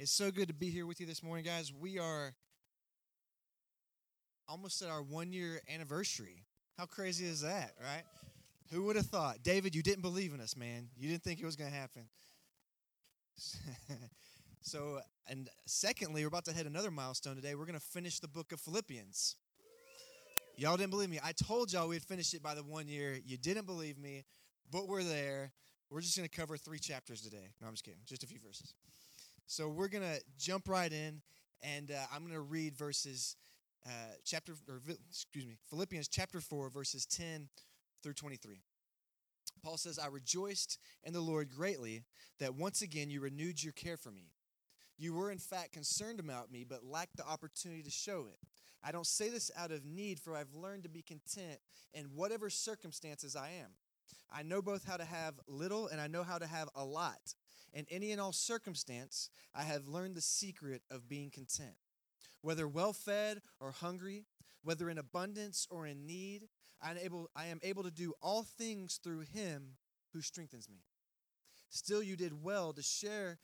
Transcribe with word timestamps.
It's 0.00 0.10
so 0.10 0.30
good 0.30 0.48
to 0.48 0.54
be 0.54 0.70
here 0.70 0.86
with 0.86 0.98
you 0.98 1.04
this 1.04 1.22
morning, 1.22 1.44
guys. 1.44 1.74
We 1.78 1.98
are 1.98 2.32
almost 4.48 4.80
at 4.80 4.88
our 4.88 5.02
one 5.02 5.30
year 5.30 5.60
anniversary. 5.70 6.46
How 6.78 6.86
crazy 6.86 7.26
is 7.26 7.42
that, 7.42 7.74
right? 7.78 8.04
Who 8.72 8.84
would 8.84 8.96
have 8.96 9.04
thought? 9.04 9.42
David, 9.42 9.74
you 9.74 9.82
didn't 9.82 10.00
believe 10.00 10.32
in 10.32 10.40
us, 10.40 10.56
man. 10.56 10.88
You 10.96 11.10
didn't 11.10 11.22
think 11.22 11.38
it 11.38 11.44
was 11.44 11.54
going 11.54 11.70
to 11.70 11.76
happen. 11.76 12.04
so, 14.62 15.00
and 15.28 15.50
secondly, 15.66 16.22
we're 16.22 16.28
about 16.28 16.46
to 16.46 16.52
hit 16.52 16.64
another 16.64 16.90
milestone 16.90 17.36
today. 17.36 17.54
We're 17.54 17.66
going 17.66 17.78
to 17.78 17.84
finish 17.84 18.20
the 18.20 18.28
book 18.28 18.52
of 18.52 18.60
Philippians. 18.60 19.36
Y'all 20.56 20.78
didn't 20.78 20.92
believe 20.92 21.10
me. 21.10 21.20
I 21.22 21.32
told 21.32 21.74
y'all 21.74 21.88
we'd 21.88 22.02
finish 22.02 22.32
it 22.32 22.42
by 22.42 22.54
the 22.54 22.62
one 22.62 22.88
year. 22.88 23.18
You 23.22 23.36
didn't 23.36 23.66
believe 23.66 23.98
me, 23.98 24.24
but 24.72 24.88
we're 24.88 25.04
there. 25.04 25.52
We're 25.90 26.00
just 26.00 26.16
going 26.16 26.26
to 26.26 26.34
cover 26.34 26.56
three 26.56 26.78
chapters 26.78 27.20
today. 27.20 27.52
No, 27.60 27.66
I'm 27.66 27.74
just 27.74 27.84
kidding. 27.84 28.00
Just 28.06 28.22
a 28.22 28.26
few 28.26 28.38
verses. 28.40 28.72
So 29.50 29.68
we're 29.68 29.88
going 29.88 30.04
to 30.04 30.20
jump 30.38 30.68
right 30.68 30.92
in, 30.92 31.22
and 31.60 31.90
uh, 31.90 31.94
I'm 32.14 32.20
going 32.20 32.34
to 32.34 32.40
read 32.40 32.76
verses, 32.76 33.34
uh, 33.84 34.14
chapter, 34.24 34.52
or 34.68 34.80
excuse 35.08 35.44
me, 35.44 35.56
Philippians 35.70 36.06
chapter 36.06 36.40
4, 36.40 36.70
verses 36.70 37.04
10 37.04 37.48
through 38.00 38.12
23. 38.12 38.60
Paul 39.64 39.76
says, 39.76 39.98
I 39.98 40.06
rejoiced 40.06 40.78
in 41.02 41.12
the 41.12 41.20
Lord 41.20 41.50
greatly 41.50 42.04
that 42.38 42.54
once 42.54 42.80
again 42.80 43.10
you 43.10 43.20
renewed 43.20 43.60
your 43.60 43.72
care 43.72 43.96
for 43.96 44.12
me. 44.12 44.30
You 44.96 45.14
were 45.14 45.32
in 45.32 45.38
fact 45.38 45.72
concerned 45.72 46.20
about 46.20 46.52
me, 46.52 46.62
but 46.62 46.84
lacked 46.84 47.16
the 47.16 47.26
opportunity 47.26 47.82
to 47.82 47.90
show 47.90 48.26
it. 48.28 48.38
I 48.84 48.92
don't 48.92 49.04
say 49.04 49.30
this 49.30 49.50
out 49.58 49.72
of 49.72 49.84
need, 49.84 50.20
for 50.20 50.36
I've 50.36 50.54
learned 50.54 50.84
to 50.84 50.88
be 50.88 51.02
content 51.02 51.58
in 51.92 52.04
whatever 52.14 52.50
circumstances 52.50 53.34
I 53.34 53.48
am. 53.60 53.70
I 54.32 54.44
know 54.44 54.62
both 54.62 54.86
how 54.86 54.96
to 54.96 55.04
have 55.04 55.34
little 55.48 55.88
and 55.88 56.00
I 56.00 56.06
know 56.06 56.22
how 56.22 56.38
to 56.38 56.46
have 56.46 56.68
a 56.76 56.84
lot. 56.84 57.34
In 57.72 57.86
any 57.90 58.12
and 58.12 58.20
all 58.20 58.32
circumstance, 58.32 59.30
I 59.54 59.62
have 59.62 59.86
learned 59.86 60.14
the 60.16 60.20
secret 60.20 60.82
of 60.90 61.08
being 61.08 61.30
content. 61.30 61.76
Whether 62.42 62.66
well 62.66 62.92
fed 62.92 63.40
or 63.60 63.70
hungry, 63.70 64.24
whether 64.62 64.90
in 64.90 64.98
abundance 64.98 65.66
or 65.70 65.86
in 65.86 66.06
need, 66.06 66.48
I 66.82 66.90
am, 66.90 66.98
able, 66.98 67.30
I 67.36 67.46
am 67.46 67.60
able 67.62 67.82
to 67.82 67.90
do 67.90 68.14
all 68.22 68.42
things 68.42 68.98
through 69.02 69.20
him 69.20 69.76
who 70.12 70.22
strengthens 70.22 70.68
me. 70.68 70.78
Still, 71.68 72.02
you 72.02 72.16
did 72.16 72.42
well 72.42 72.72
to 72.72 72.82
share 72.82 73.38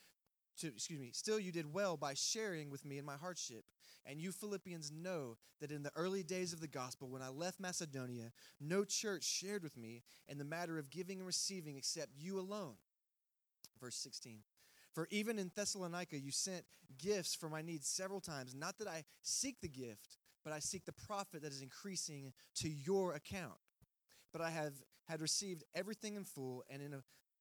to, 0.58 0.68
excuse 0.68 0.98
me, 0.98 1.11
still 1.12 1.38
you 1.38 1.52
did 1.52 1.72
well 1.72 1.96
by 1.96 2.14
sharing 2.14 2.70
with 2.70 2.84
me 2.84 2.98
in 2.98 3.05
my 3.05 3.16
hardship. 3.16 3.64
And 4.05 4.20
you 4.20 4.33
Philippians 4.33 4.90
know 4.90 5.36
that 5.61 5.70
in 5.70 5.83
the 5.83 5.92
early 5.94 6.22
days 6.22 6.52
of 6.52 6.61
the 6.61 6.68
gospel, 6.68 7.08
when 7.08 7.22
I 7.22 7.28
left 7.28 7.61
Macedonia, 7.61 8.33
no 8.61 8.84
church 8.84 9.24
shared 9.24 9.62
with 9.62 9.77
me 9.77 10.02
in 10.28 10.38
the 10.38 10.44
matter 10.44 10.78
of 10.78 10.90
giving 10.90 11.18
and 11.18 11.27
receiving 11.27 11.77
except 11.77 12.12
you 12.16 12.38
alone. 12.38 12.74
Verse 13.80 13.96
16. 13.96 14.41
For 14.92 15.06
even 15.10 15.38
in 15.38 15.50
Thessalonica, 15.55 16.19
you 16.19 16.30
sent 16.30 16.64
gifts 16.98 17.34
for 17.34 17.50
my 17.50 17.60
needs 17.60 17.86
several 17.86 18.20
times. 18.20 18.55
Not 18.55 18.78
that 18.78 18.88
I 18.88 19.05
seek 19.22 19.60
the 19.60 19.68
gift, 19.68 20.16
but 20.42 20.55
I 20.55 20.58
seek 20.58 20.86
the 20.86 20.92
profit 20.92 21.42
that 21.42 21.52
is 21.52 21.60
increasing 21.60 22.33
to 22.56 22.68
your 22.68 23.14
account. 23.14 23.58
But 24.33 24.41
I 24.41 24.50
have 24.50 24.72
had 25.06 25.20
received 25.20 25.64
everything 25.74 26.14
in 26.14 26.24
full 26.24 26.64
and 26.70 26.80
in 26.80 26.94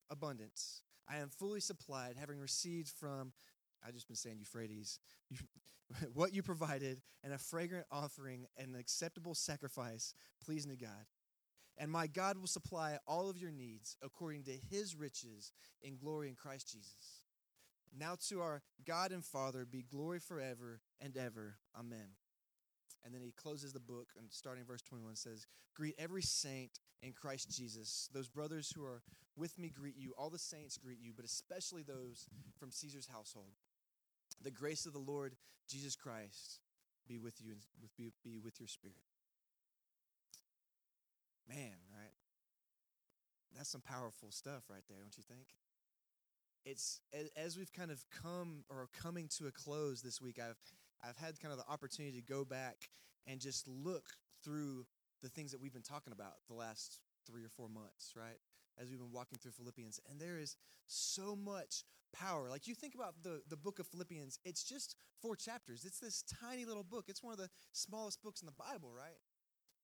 abundance. 0.09 0.81
I 1.09 1.17
am 1.17 1.29
fully 1.29 1.59
supplied, 1.59 2.15
having 2.19 2.39
received 2.39 2.89
from, 2.89 3.31
I've 3.85 3.93
just 3.93 4.07
been 4.07 4.15
saying 4.15 4.37
Euphrates, 4.39 4.99
what 6.13 6.33
you 6.33 6.41
provided, 6.41 7.01
and 7.23 7.33
a 7.33 7.37
fragrant 7.37 7.85
offering 7.91 8.47
and 8.57 8.73
an 8.73 8.79
acceptable 8.79 9.35
sacrifice 9.35 10.13
pleasing 10.43 10.71
to 10.71 10.77
God. 10.77 11.05
And 11.77 11.91
my 11.91 12.07
God 12.07 12.37
will 12.37 12.47
supply 12.47 12.97
all 13.05 13.29
of 13.29 13.37
your 13.37 13.51
needs 13.51 13.97
according 14.01 14.43
to 14.43 14.53
his 14.69 14.95
riches 14.95 15.51
in 15.81 15.97
glory 15.97 16.29
in 16.29 16.35
Christ 16.35 16.71
Jesus. 16.71 17.21
Now 17.97 18.15
to 18.29 18.41
our 18.41 18.61
God 18.85 19.11
and 19.11 19.23
Father 19.23 19.65
be 19.65 19.83
glory 19.83 20.19
forever 20.19 20.81
and 21.01 21.15
ever. 21.17 21.57
Amen. 21.77 22.15
And 23.03 23.13
then 23.13 23.21
he 23.21 23.31
closes 23.31 23.71
the 23.71 23.79
book 23.79 24.07
and 24.17 24.27
starting 24.31 24.65
verse 24.65 24.81
21 24.81 25.15
says, 25.15 25.45
Greet 25.75 25.95
every 25.99 26.21
saint 26.21 26.79
in 27.03 27.13
Christ 27.13 27.55
Jesus. 27.55 28.09
Those 28.13 28.27
brothers 28.27 28.71
who 28.75 28.83
are 28.83 29.03
with 29.35 29.57
me 29.59 29.69
greet 29.69 29.95
you. 29.97 30.13
All 30.17 30.29
the 30.29 30.39
saints 30.39 30.77
greet 30.77 30.99
you, 30.99 31.11
but 31.15 31.25
especially 31.25 31.83
those 31.83 32.27
from 32.57 32.71
Caesar's 32.71 33.07
household. 33.07 33.53
The 34.41 34.51
grace 34.51 34.85
of 34.85 34.93
the 34.93 34.99
Lord 34.99 35.35
Jesus 35.69 35.95
Christ 35.95 36.59
be 37.07 37.17
with 37.17 37.41
you 37.41 37.51
and 37.51 37.89
be, 37.97 38.11
be 38.23 38.39
with 38.39 38.59
your 38.59 38.67
spirit. 38.67 38.95
Man, 41.47 41.77
right? 41.91 42.13
That's 43.55 43.69
some 43.69 43.81
powerful 43.81 44.31
stuff 44.31 44.63
right 44.69 44.83
there, 44.89 44.97
don't 44.99 45.15
you 45.17 45.23
think? 45.23 45.47
It's 46.65 46.99
as 47.37 47.57
we've 47.57 47.71
kind 47.71 47.91
of 47.91 48.03
come 48.23 48.63
or 48.69 48.89
coming 49.01 49.29
to 49.37 49.47
a 49.47 49.51
close 49.51 50.01
this 50.01 50.19
week, 50.21 50.39
I've 50.39 50.57
I've 51.07 51.17
had 51.17 51.39
kind 51.39 51.51
of 51.51 51.59
the 51.59 51.71
opportunity 51.71 52.19
to 52.19 52.25
go 52.25 52.43
back 52.43 52.89
and 53.27 53.39
just 53.39 53.67
look 53.67 54.05
through 54.43 54.85
the 55.21 55.29
things 55.29 55.51
that 55.51 55.61
we've 55.61 55.73
been 55.73 55.81
talking 55.81 56.13
about 56.13 56.33
the 56.47 56.55
last 56.55 56.99
three 57.25 57.43
or 57.43 57.49
four 57.49 57.69
months, 57.69 58.13
right? 58.15 58.39
As 58.77 58.89
we've 58.89 58.99
been 58.99 59.11
walking 59.11 59.37
through 59.37 59.51
Philippians. 59.51 59.99
And 60.09 60.19
there 60.19 60.37
is 60.37 60.57
so 60.87 61.35
much 61.35 61.83
power. 62.13 62.49
Like 62.49 62.67
you 62.67 62.75
think 62.75 62.95
about 62.95 63.15
the, 63.23 63.41
the 63.49 63.57
book 63.57 63.79
of 63.79 63.87
Philippians, 63.87 64.39
it's 64.43 64.63
just 64.63 64.95
four 65.21 65.35
chapters. 65.35 65.85
It's 65.85 65.99
this 65.99 66.23
tiny 66.41 66.65
little 66.65 66.83
book. 66.83 67.05
It's 67.07 67.23
one 67.23 67.33
of 67.33 67.39
the 67.39 67.49
smallest 67.71 68.21
books 68.21 68.41
in 68.41 68.45
the 68.45 68.51
Bible, 68.51 68.91
right? 68.95 69.17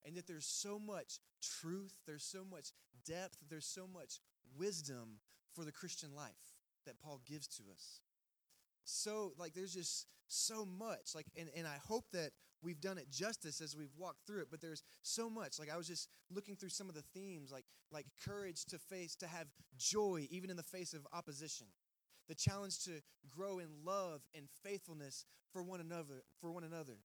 And 0.06 0.16
that 0.16 0.28
there's 0.28 0.46
so 0.46 0.80
much 0.80 1.20
truth, 1.42 1.94
there's 2.08 2.24
so 2.24 2.44
much 2.50 2.72
depth, 3.06 3.38
there's 3.50 3.66
so 3.66 3.88
much 3.88 4.20
wisdom 4.58 5.20
for 5.54 5.64
the 5.64 5.72
Christian 5.72 6.16
life 6.16 6.56
that 6.86 7.00
Paul 7.00 7.22
gives 7.26 7.48
to 7.48 7.64
us. 7.74 8.02
So 8.84 9.34
like 9.38 9.54
there's 9.54 9.74
just 9.74 10.08
so 10.28 10.66
much 10.66 11.14
like 11.14 11.26
and, 11.38 11.50
and 11.58 11.68
i 11.68 11.76
hope 11.86 12.06
that 12.14 12.32
we've 12.64 12.80
done 12.80 12.98
it 12.98 13.12
justice 13.12 13.60
as 13.60 13.76
we've 13.76 13.94
walked 13.98 14.26
through 14.26 14.40
it 14.40 14.48
but 14.50 14.62
there's 14.62 14.84
so 15.02 15.30
much. 15.30 15.60
Like 15.60 15.72
i 15.72 15.78
was 15.78 15.88
just 15.88 16.08
looking 16.34 16.56
through 16.56 16.70
some 16.70 16.90
of 16.90 16.96
the 16.96 17.04
themes 17.14 17.52
like 17.52 17.66
like 17.92 18.06
courage 18.26 18.66
to 18.66 18.80
face 18.80 19.16
to 19.18 19.28
have 19.28 19.48
joy 19.78 20.28
even 20.30 20.50
in 20.50 20.58
the 20.58 20.64
face 20.64 20.94
of 20.94 21.06
opposition. 21.14 21.68
The 22.28 22.36
challenge 22.36 22.84
to 22.86 23.02
grow 23.30 23.60
in 23.60 23.68
love 23.84 24.22
and 24.36 24.48
faithfulness 24.64 25.26
for 25.52 25.64
one 25.64 25.82
another 25.82 26.24
for 26.40 26.52
one 26.52 26.64
another 26.64 26.98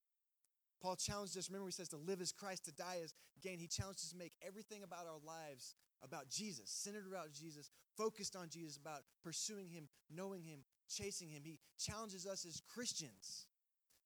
paul 0.87 0.97
challenged 0.97 1.37
us 1.37 1.49
remember 1.49 1.67
he 1.67 1.73
says 1.73 1.89
to 1.89 1.97
live 1.97 2.21
as 2.21 2.33
christ 2.33 2.65
to 2.65 2.73
die 2.73 2.99
as 3.03 3.13
gain 3.43 3.59
he 3.59 3.67
challenged 3.67 4.01
us 4.01 4.11
to 4.11 4.17
make 4.17 4.33
everything 4.47 4.83
about 4.83 5.07
our 5.07 5.21
lives 5.27 5.75
about 6.03 6.29
jesus 6.29 6.71
centered 6.71 7.11
around 7.13 7.31
jesus 7.33 7.71
focused 7.97 8.37
on 8.37 8.49
jesus 8.49 8.77
about 8.77 9.03
pursuing 9.25 9.69
him 9.69 9.89
knowing 10.11 10.43
him 10.43 10.61
chasing 10.89 11.31
him. 11.31 11.43
He 11.45 11.59
challenges 11.79 12.27
us 12.27 12.45
as 12.45 12.63
Christians 12.73 13.47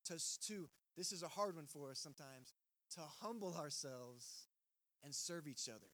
to, 0.06 0.14
to 0.46 0.68
this 0.96 1.12
is 1.12 1.22
a 1.22 1.28
hard 1.28 1.56
one 1.56 1.66
for 1.66 1.90
us 1.90 1.98
sometimes, 1.98 2.54
to 2.94 3.00
humble 3.22 3.54
ourselves 3.54 4.48
and 5.04 5.14
serve 5.14 5.46
each 5.46 5.68
other. 5.68 5.86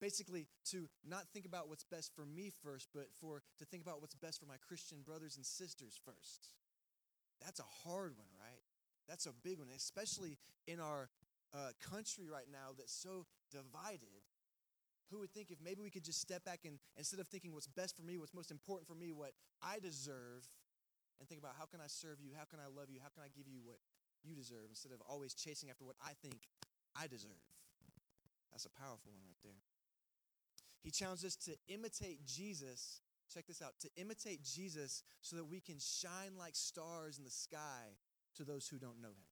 Basically, 0.00 0.46
to 0.70 0.88
not 1.06 1.24
think 1.32 1.44
about 1.44 1.68
what's 1.68 1.84
best 1.84 2.14
for 2.14 2.24
me 2.24 2.50
first, 2.62 2.88
but 2.94 3.08
for 3.20 3.42
to 3.58 3.64
think 3.66 3.82
about 3.82 4.00
what's 4.00 4.14
best 4.14 4.40
for 4.40 4.46
my 4.46 4.56
Christian 4.66 4.98
brothers 5.04 5.36
and 5.36 5.44
sisters 5.44 6.00
first. 6.04 6.48
That's 7.44 7.60
a 7.60 7.88
hard 7.88 8.16
one, 8.16 8.28
right? 8.40 8.59
That's 9.10 9.26
a 9.26 9.34
big 9.42 9.58
one, 9.58 9.66
especially 9.74 10.38
in 10.68 10.78
our 10.78 11.10
uh, 11.52 11.74
country 11.82 12.30
right 12.30 12.46
now 12.46 12.70
that's 12.78 12.94
so 12.94 13.26
divided 13.50 14.22
who 15.10 15.18
would 15.18 15.34
think 15.34 15.50
if 15.50 15.58
maybe 15.58 15.82
we 15.82 15.90
could 15.90 16.04
just 16.04 16.20
step 16.20 16.44
back 16.44 16.60
and 16.64 16.78
instead 16.96 17.18
of 17.18 17.26
thinking 17.26 17.52
what's 17.52 17.66
best 17.66 17.96
for 17.96 18.02
me, 18.02 18.16
what's 18.16 18.32
most 18.32 18.52
important 18.52 18.86
for 18.86 18.94
me, 18.94 19.10
what 19.10 19.32
I 19.60 19.80
deserve, 19.80 20.46
and 21.18 21.28
think 21.28 21.40
about 21.40 21.58
how 21.58 21.66
can 21.66 21.80
I 21.80 21.88
serve 21.88 22.22
you, 22.22 22.30
how 22.38 22.44
can 22.44 22.60
I 22.62 22.70
love 22.70 22.86
you, 22.88 23.00
how 23.02 23.10
can 23.10 23.26
I 23.26 23.28
give 23.36 23.50
you 23.50 23.58
what 23.64 23.82
you 24.22 24.36
deserve 24.36 24.70
instead 24.70 24.92
of 24.92 25.02
always 25.02 25.34
chasing 25.34 25.68
after 25.68 25.84
what 25.84 25.96
I 26.00 26.12
think 26.22 26.46
I 26.94 27.08
deserve. 27.08 27.42
That's 28.52 28.66
a 28.66 28.70
powerful 28.70 29.10
one 29.10 29.22
right 29.26 29.42
there. 29.42 29.58
He 30.82 30.90
challenged 30.90 31.26
us 31.26 31.34
to 31.50 31.52
imitate 31.66 32.24
Jesus. 32.24 33.00
Check 33.32 33.46
this 33.46 33.60
out 33.60 33.74
to 33.80 33.88
imitate 33.96 34.42
Jesus 34.42 35.02
so 35.20 35.34
that 35.36 35.44
we 35.44 35.60
can 35.60 35.76
shine 35.78 36.38
like 36.38 36.54
stars 36.54 37.18
in 37.18 37.24
the 37.24 37.30
sky 37.30 37.98
to 38.40 38.44
those 38.44 38.66
who 38.66 38.78
don't 38.78 39.00
know 39.00 39.08
him 39.08 39.30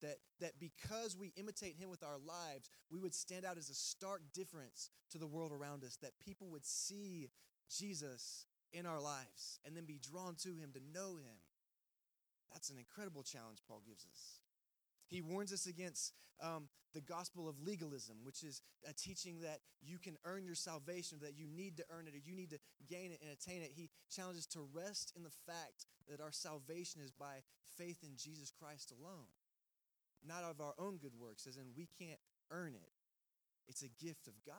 that, 0.00 0.16
that 0.40 0.58
because 0.58 1.16
we 1.16 1.32
imitate 1.36 1.76
him 1.76 1.90
with 1.90 2.02
our 2.02 2.18
lives, 2.18 2.70
we 2.90 2.98
would 2.98 3.14
stand 3.14 3.44
out 3.44 3.58
as 3.58 3.68
a 3.68 3.74
stark 3.74 4.22
difference 4.32 4.90
to 5.10 5.18
the 5.18 5.26
world 5.26 5.52
around 5.52 5.84
us, 5.84 5.96
that 6.02 6.18
people 6.24 6.48
would 6.50 6.64
see 6.64 7.28
Jesus 7.70 8.46
in 8.72 8.86
our 8.86 9.00
lives 9.00 9.58
and 9.64 9.76
then 9.76 9.84
be 9.84 10.00
drawn 10.00 10.34
to 10.36 10.48
him 10.50 10.70
to 10.74 10.80
know 10.92 11.16
him. 11.16 11.36
That's 12.52 12.70
an 12.70 12.78
incredible 12.78 13.22
challenge 13.22 13.58
Paul 13.68 13.82
gives 13.86 14.04
us. 14.04 14.39
He 15.10 15.20
warns 15.20 15.52
us 15.52 15.66
against 15.66 16.14
um, 16.42 16.68
the 16.94 17.00
gospel 17.00 17.48
of 17.48 17.60
legalism, 17.60 18.16
which 18.22 18.42
is 18.42 18.62
a 18.88 18.92
teaching 18.92 19.40
that 19.40 19.58
you 19.82 19.98
can 19.98 20.16
earn 20.24 20.44
your 20.44 20.54
salvation, 20.54 21.18
that 21.22 21.36
you 21.36 21.46
need 21.46 21.76
to 21.76 21.84
earn 21.90 22.06
it, 22.06 22.14
or 22.14 22.18
you 22.24 22.34
need 22.34 22.50
to 22.50 22.58
gain 22.88 23.12
it 23.12 23.20
and 23.20 23.30
attain 23.30 23.62
it. 23.62 23.72
He 23.74 23.90
challenges 24.10 24.46
to 24.46 24.60
rest 24.72 25.12
in 25.16 25.22
the 25.22 25.30
fact 25.46 25.86
that 26.08 26.20
our 26.20 26.32
salvation 26.32 27.02
is 27.02 27.12
by 27.12 27.42
faith 27.76 27.98
in 28.02 28.16
Jesus 28.16 28.50
Christ 28.50 28.92
alone 28.92 29.26
not 30.26 30.44
of 30.44 30.60
our 30.60 30.74
own 30.78 30.98
good 30.98 31.14
works, 31.18 31.46
as 31.46 31.56
in 31.56 31.64
we 31.76 31.88
can't 31.98 32.20
earn 32.50 32.74
it. 32.74 32.92
It's 33.68 33.82
a 33.82 34.04
gift 34.04 34.26
of 34.26 34.34
God. 34.44 34.56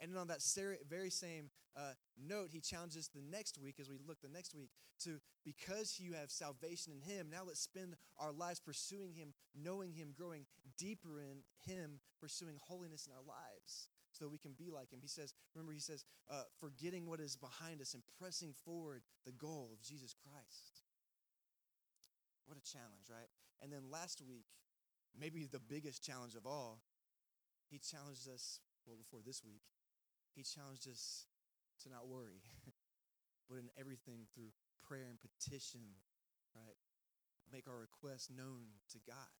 And 0.00 0.12
then 0.12 0.18
on 0.18 0.28
that 0.28 0.42
very 0.88 1.10
same 1.10 1.50
uh, 1.76 1.92
note, 2.16 2.48
he 2.52 2.60
challenges 2.60 3.08
the 3.14 3.22
next 3.22 3.58
week, 3.58 3.76
as 3.80 3.88
we 3.88 3.96
look 4.06 4.20
the 4.20 4.28
next 4.28 4.54
week, 4.54 4.70
to 5.04 5.20
because 5.44 5.98
you 5.98 6.12
have 6.12 6.30
salvation 6.30 6.92
in 6.92 7.00
him, 7.00 7.28
now 7.30 7.42
let's 7.46 7.60
spend 7.60 7.96
our 8.18 8.32
lives 8.32 8.60
pursuing 8.60 9.14
him, 9.14 9.34
knowing 9.54 9.92
him, 9.92 10.14
growing 10.16 10.46
deeper 10.78 11.20
in 11.20 11.42
him, 11.66 12.00
pursuing 12.20 12.56
holiness 12.60 13.06
in 13.06 13.12
our 13.12 13.24
lives 13.26 13.88
so 14.12 14.24
that 14.24 14.30
we 14.30 14.38
can 14.38 14.52
be 14.52 14.70
like 14.70 14.90
him. 14.90 15.00
He 15.02 15.08
says, 15.08 15.34
remember, 15.54 15.72
he 15.72 15.80
says, 15.80 16.04
uh, 16.30 16.44
forgetting 16.60 17.06
what 17.06 17.18
is 17.18 17.36
behind 17.36 17.80
us 17.80 17.94
and 17.94 18.02
pressing 18.18 18.54
forward 18.64 19.02
the 19.26 19.32
goal 19.32 19.70
of 19.72 19.82
Jesus 19.82 20.14
Christ. 20.14 20.82
What 22.46 22.56
a 22.56 22.62
challenge, 22.62 23.10
right? 23.10 23.28
And 23.60 23.72
then 23.72 23.90
last 23.90 24.22
week, 24.26 24.46
maybe 25.18 25.46
the 25.50 25.58
biggest 25.58 26.04
challenge 26.04 26.34
of 26.36 26.46
all, 26.46 26.82
he 27.70 27.78
challenged 27.78 28.28
us, 28.28 28.60
well, 28.86 28.96
before 28.96 29.20
this 29.24 29.42
week, 29.42 29.62
he 30.34 30.42
challenged 30.42 30.88
us 30.90 31.26
to 31.82 31.88
not 31.88 32.06
worry, 32.06 32.42
but 33.48 33.58
in 33.58 33.70
everything 33.78 34.26
through 34.34 34.50
prayer 34.82 35.06
and 35.08 35.18
petition, 35.18 35.80
right? 36.54 36.76
Make 37.50 37.68
our 37.68 37.78
requests 37.78 38.30
known 38.30 38.82
to 38.92 38.98
God. 39.06 39.32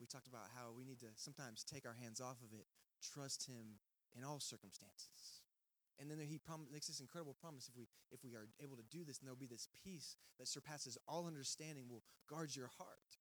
We 0.00 0.06
talked 0.06 0.26
about 0.26 0.48
how 0.56 0.72
we 0.72 0.84
need 0.84 0.98
to 1.00 1.12
sometimes 1.16 1.62
take 1.62 1.84
our 1.84 1.96
hands 2.00 2.20
off 2.20 2.40
of 2.40 2.56
it, 2.56 2.64
trust 3.04 3.46
Him 3.46 3.80
in 4.16 4.24
all 4.24 4.40
circumstances. 4.40 5.44
And 6.00 6.10
then 6.10 6.18
he 6.24 6.38
prom- 6.38 6.72
makes 6.72 6.88
this 6.88 7.00
incredible 7.00 7.36
promise 7.36 7.68
if 7.68 7.76
we 7.76 7.84
if 8.10 8.24
we 8.24 8.32
are 8.32 8.48
able 8.58 8.76
to 8.76 8.82
do 8.88 9.04
this, 9.04 9.20
and 9.20 9.28
there'll 9.28 9.36
be 9.36 9.44
this 9.44 9.68
peace 9.84 10.16
that 10.38 10.48
surpasses 10.48 10.96
all 11.06 11.26
understanding 11.26 11.84
will 11.90 12.02
guard 12.24 12.56
your 12.56 12.72
heart. 12.78 13.20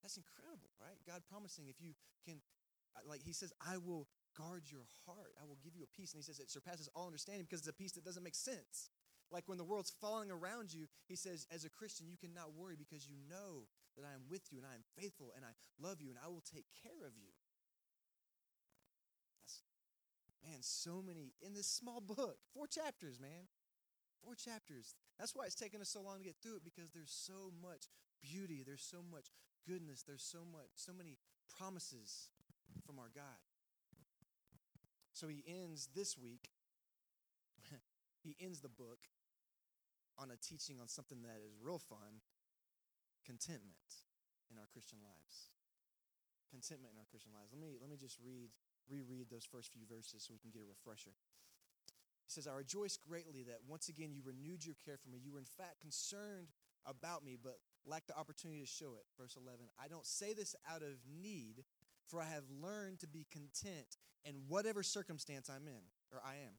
That's 0.00 0.16
incredible, 0.16 0.70
right? 0.78 0.94
God 1.04 1.22
promising 1.28 1.66
if 1.66 1.82
you 1.82 1.98
can, 2.24 2.38
uh, 2.94 3.00
like 3.08 3.22
he 3.24 3.32
says, 3.32 3.52
I 3.58 3.78
will 3.78 4.06
guard 4.36 4.64
your 4.66 4.86
heart. 5.06 5.34
I 5.40 5.46
will 5.46 5.58
give 5.62 5.74
you 5.74 5.84
a 5.84 5.96
peace. 5.96 6.12
And 6.12 6.18
he 6.18 6.26
says 6.26 6.38
it 6.38 6.50
surpasses 6.50 6.88
all 6.94 7.06
understanding 7.06 7.46
because 7.48 7.60
it's 7.60 7.68
a 7.68 7.72
peace 7.72 7.92
that 7.92 8.04
doesn't 8.04 8.22
make 8.22 8.34
sense. 8.34 8.90
Like 9.30 9.44
when 9.46 9.58
the 9.58 9.64
world's 9.64 9.90
falling 9.90 10.30
around 10.30 10.72
you, 10.72 10.86
he 11.06 11.16
says, 11.16 11.46
as 11.52 11.64
a 11.64 11.70
Christian, 11.70 12.06
you 12.08 12.16
cannot 12.16 12.54
worry 12.54 12.76
because 12.76 13.08
you 13.08 13.16
know 13.28 13.66
that 13.96 14.04
I 14.04 14.14
am 14.14 14.22
with 14.28 14.52
you 14.52 14.58
and 14.58 14.66
I 14.66 14.74
am 14.74 14.84
faithful 14.98 15.32
and 15.34 15.44
I 15.44 15.54
love 15.80 16.00
you 16.00 16.10
and 16.10 16.18
I 16.22 16.28
will 16.28 16.44
take 16.44 16.66
care 16.82 17.06
of 17.06 17.16
you. 17.16 17.32
That's, 19.42 19.62
man, 20.44 20.60
so 20.60 21.02
many 21.02 21.32
in 21.40 21.54
this 21.54 21.66
small 21.66 22.00
book. 22.00 22.36
Four 22.52 22.66
chapters, 22.66 23.18
man. 23.20 23.48
Four 24.22 24.34
chapters. 24.34 24.94
That's 25.18 25.34
why 25.34 25.44
it's 25.44 25.54
taken 25.54 25.80
us 25.80 25.90
so 25.90 26.02
long 26.02 26.18
to 26.18 26.24
get 26.24 26.36
through 26.42 26.56
it 26.56 26.64
because 26.64 26.90
there's 26.90 27.12
so 27.12 27.52
much 27.62 27.88
beauty, 28.22 28.62
there's 28.64 28.84
so 28.84 28.98
much 29.02 29.28
goodness, 29.66 30.02
there's 30.02 30.24
so 30.24 30.44
much, 30.50 30.72
so 30.76 30.92
many 30.92 31.18
promises 31.58 32.28
from 32.86 32.98
our 32.98 33.10
God. 33.14 33.43
So 35.14 35.30
he 35.30 35.46
ends 35.46 35.88
this 35.94 36.18
week, 36.18 36.50
he 38.26 38.36
ends 38.42 38.60
the 38.60 38.68
book 38.68 38.98
on 40.18 40.30
a 40.30 40.36
teaching 40.36 40.82
on 40.82 40.90
something 40.90 41.22
that 41.22 41.38
is 41.38 41.54
real 41.62 41.78
fun 41.78 42.18
contentment 43.22 44.04
in 44.50 44.58
our 44.58 44.66
Christian 44.74 44.98
lives. 45.02 45.54
Contentment 46.50 46.94
in 46.94 46.98
our 46.98 47.06
Christian 47.06 47.30
lives. 47.30 47.54
Let 47.54 47.62
me, 47.62 47.78
let 47.78 47.90
me 47.90 47.96
just 47.96 48.18
read, 48.22 48.50
reread 48.90 49.30
those 49.30 49.46
first 49.46 49.70
few 49.70 49.86
verses 49.86 50.26
so 50.26 50.34
we 50.34 50.42
can 50.42 50.50
get 50.50 50.62
a 50.62 50.68
refresher. 50.70 51.14
He 52.26 52.30
says, 52.30 52.50
I 52.50 52.54
rejoice 52.54 52.98
greatly 52.98 53.46
that 53.46 53.62
once 53.66 53.86
again 53.86 54.10
you 54.10 54.22
renewed 54.26 54.66
your 54.66 54.78
care 54.82 54.98
for 54.98 55.10
me. 55.10 55.22
You 55.22 55.30
were 55.30 55.42
in 55.42 55.50
fact 55.58 55.78
concerned 55.78 56.50
about 56.86 57.22
me, 57.22 57.38
but 57.38 57.62
lacked 57.86 58.08
the 58.08 58.18
opportunity 58.18 58.60
to 58.60 58.70
show 58.70 58.98
it. 58.98 59.06
Verse 59.14 59.38
11 59.38 59.66
I 59.78 59.86
don't 59.86 60.06
say 60.06 60.34
this 60.34 60.54
out 60.66 60.82
of 60.82 60.98
need, 61.06 61.62
for 62.06 62.20
I 62.20 62.26
have 62.26 62.44
learned 62.62 63.00
to 63.00 63.06
be 63.06 63.26
content 63.30 63.96
in 64.24 64.34
whatever 64.48 64.82
circumstance 64.82 65.50
I'm 65.50 65.68
in, 65.68 65.82
or 66.12 66.20
I 66.24 66.34
am. 66.34 66.54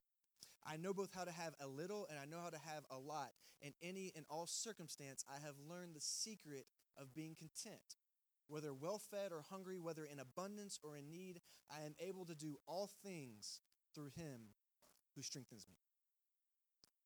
I 0.65 0.77
know 0.77 0.93
both 0.93 1.13
how 1.13 1.23
to 1.23 1.31
have 1.31 1.53
a 1.61 1.67
little 1.67 2.07
and 2.09 2.17
I 2.17 2.25
know 2.25 2.41
how 2.41 2.49
to 2.49 2.57
have 2.57 2.83
a 2.89 2.97
lot. 2.97 3.29
In 3.61 3.73
any 3.81 4.11
and 4.15 4.25
all 4.29 4.47
circumstance, 4.47 5.23
I 5.29 5.45
have 5.45 5.55
learned 5.69 5.95
the 5.95 6.01
secret 6.01 6.65
of 6.97 7.13
being 7.13 7.35
content. 7.35 7.97
Whether 8.47 8.73
well 8.73 8.99
fed 8.99 9.31
or 9.31 9.43
hungry, 9.49 9.79
whether 9.79 10.05
in 10.05 10.19
abundance 10.19 10.79
or 10.83 10.97
in 10.97 11.09
need, 11.09 11.41
I 11.69 11.85
am 11.85 11.95
able 11.99 12.25
to 12.25 12.35
do 12.35 12.57
all 12.67 12.89
things 13.03 13.61
through 13.93 14.11
him 14.15 14.53
who 15.15 15.21
strengthens 15.21 15.65
me. 15.67 15.77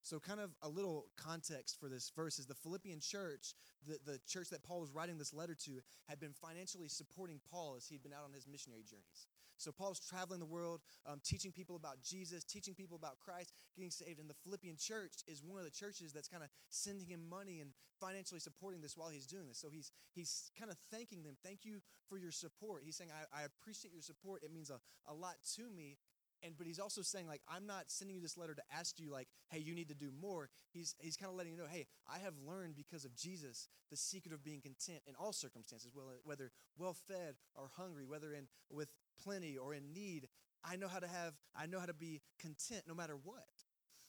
So, 0.02 0.20
kind 0.20 0.40
of 0.40 0.52
a 0.62 0.70
little 0.70 1.08
context 1.18 1.78
for 1.80 1.90
this 1.90 2.12
verse 2.16 2.40
is 2.40 2.46
the 2.46 2.56
Philippian 2.56 3.00
church, 3.00 3.54
the, 3.86 4.00
the 4.06 4.20
church 4.28 4.50
that 4.50 4.64
Paul 4.64 4.80
was 4.80 4.92
writing 4.92 5.18
this 5.18 5.34
letter 5.34 5.56
to, 5.66 5.80
had 6.08 6.20
been 6.20 6.34
financially 6.34 6.88
supporting 6.88 7.40
Paul 7.52 7.76
as 7.78 7.88
he'd 7.88 8.02
been 8.02 8.14
out 8.14 8.24
on 8.26 8.34
his 8.34 8.48
missionary 8.48 8.84
journeys. 8.84 9.28
So, 9.58 9.74
Paul's 9.74 10.00
traveling 10.00 10.40
the 10.40 10.46
world, 10.46 10.80
um, 11.06 11.20
teaching 11.24 11.52
people 11.52 11.76
about 11.76 12.02
Jesus, 12.02 12.46
teaching 12.46 12.74
people 12.74 12.96
about 12.96 13.20
Christ, 13.20 13.52
getting 13.76 13.92
saved. 13.92 14.20
And 14.20 14.30
the 14.30 14.40
Philippian 14.46 14.78
church 14.80 15.16
is 15.28 15.44
one 15.44 15.60
of 15.60 15.66
the 15.66 15.72
churches 15.72 16.14
that's 16.14 16.30
kind 16.30 16.44
of 16.44 16.50
sending 16.70 17.08
him 17.08 17.28
money 17.30 17.60
and 17.60 17.72
financially 18.00 18.40
supporting 18.40 18.82
this 18.82 18.96
while 18.96 19.10
he's 19.10 19.28
doing 19.28 19.48
this. 19.50 19.60
So, 19.60 19.68
he's, 19.70 19.92
he's 20.16 20.50
kind 20.58 20.72
of 20.72 20.78
thanking 20.92 21.24
them. 21.24 21.36
Thank 21.44 21.66
you 21.66 21.82
for 22.08 22.18
your 22.18 22.32
support. 22.32 22.84
He's 22.86 22.96
saying, 22.96 23.12
I, 23.12 23.42
I 23.42 23.44
appreciate 23.44 23.94
your 23.94 24.02
support. 24.02 24.44
It 24.44 24.54
means 24.54 24.70
a, 24.70 24.80
a 25.12 25.14
lot 25.14 25.36
to 25.56 25.70
me 25.76 25.98
and 26.44 26.54
but 26.58 26.68
he's 26.68 26.80
also 26.80 27.02
saying 27.02 27.28
like 27.28 27.42
i'm 27.50 27.66
not 27.66 27.86
sending 27.88 28.16
you 28.16 28.22
this 28.22 28.38
letter 28.38 28.54
to 28.54 28.62
ask 28.76 29.00
you 29.00 29.12
like 29.12 29.28
hey 29.50 29.60
you 29.60 29.74
need 29.74 29.90
to 29.90 29.96
do 29.96 30.12
more. 30.22 30.50
He's 30.72 30.96
he's 31.00 31.18
kind 31.18 31.32
of 31.32 31.38
letting 31.38 31.54
you 31.54 31.58
know 31.58 31.68
hey 31.70 31.88
i 32.08 32.20
have 32.20 32.34
learned 32.48 32.76
because 32.76 33.06
of 33.06 33.16
jesus 33.16 33.68
the 33.90 33.98
secret 33.98 34.34
of 34.34 34.44
being 34.44 34.62
content 34.62 35.02
in 35.08 35.16
all 35.16 35.34
circumstances 35.34 35.92
whether 36.24 36.52
well 36.78 36.94
fed 36.94 37.36
or 37.56 37.70
hungry 37.76 38.06
whether 38.06 38.34
in 38.34 38.48
with 38.72 38.90
plenty 39.24 39.58
or 39.58 39.74
in 39.74 39.94
need. 39.94 40.28
I 40.64 40.76
know 40.76 40.88
how 40.88 41.00
to 41.00 41.08
have 41.08 41.34
i 41.56 41.66
know 41.66 41.80
how 41.80 41.86
to 41.86 41.94
be 41.94 42.22
content 42.40 42.84
no 42.88 42.94
matter 42.94 43.16
what. 43.16 43.66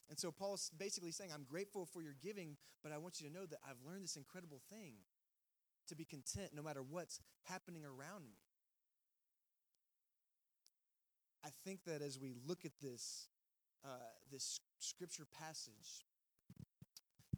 And 0.09 0.19
so 0.19 0.31
paul's 0.31 0.71
basically 0.77 1.13
saying 1.13 1.31
i'm 1.33 1.47
grateful 1.49 1.87
for 1.87 2.03
your 2.03 2.15
giving 2.23 2.57
but 2.83 2.93
i 2.93 2.99
want 2.99 3.21
you 3.21 3.29
to 3.29 3.33
know 3.33 3.47
that 3.47 3.59
i've 3.69 3.81
learned 3.87 4.05
this 4.05 4.17
incredible 4.17 4.61
thing 4.69 4.95
to 5.89 5.97
be 5.97 6.05
content 6.05 6.51
no 6.55 6.63
matter 6.63 6.83
what's 6.83 7.21
happening 7.45 7.85
around 7.85 8.25
me 8.25 8.37
I 11.45 11.49
think 11.65 11.85
that 11.85 12.03
as 12.03 12.19
we 12.19 12.35
look 12.47 12.65
at 12.65 12.73
this, 12.83 13.29
uh, 13.85 13.89
this 14.31 14.61
scripture 14.79 15.27
passage, 15.39 16.05